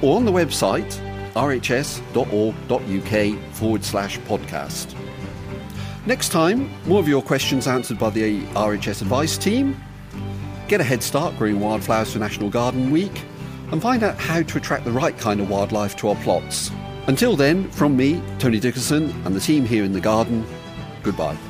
or 0.01 0.15
on 0.15 0.23
the 0.23 0.31
website 0.31 1.08
rhs.org.uk 1.35 1.93
forward 3.53 3.83
slash 3.83 4.19
podcast. 4.19 4.95
Next 6.05 6.29
time, 6.29 6.69
more 6.85 6.99
of 6.99 7.07
your 7.07 7.21
questions 7.21 7.67
answered 7.67 7.99
by 7.99 8.09
the 8.09 8.43
RHS 8.45 9.01
advice 9.01 9.37
team 9.37 9.75
get 10.69 10.79
a 10.79 10.83
head 10.83 11.01
start 11.01 11.35
growing 11.37 11.59
wildflowers 11.59 12.13
for 12.13 12.19
National 12.19 12.49
Garden 12.49 12.91
Week, 12.91 13.23
and 13.71 13.81
find 13.81 14.03
out 14.03 14.17
how 14.17 14.41
to 14.41 14.57
attract 14.57 14.85
the 14.85 14.91
right 14.91 15.17
kind 15.17 15.41
of 15.41 15.49
wildlife 15.49 15.95
to 15.97 16.09
our 16.09 16.15
plots. 16.17 16.71
Until 17.07 17.35
then, 17.35 17.69
from 17.71 17.97
me, 17.97 18.21
Tony 18.37 18.59
Dickerson, 18.59 19.09
and 19.25 19.35
the 19.35 19.39
team 19.39 19.65
here 19.65 19.83
in 19.83 19.91
the 19.91 19.99
garden, 19.99 20.45
goodbye. 21.03 21.48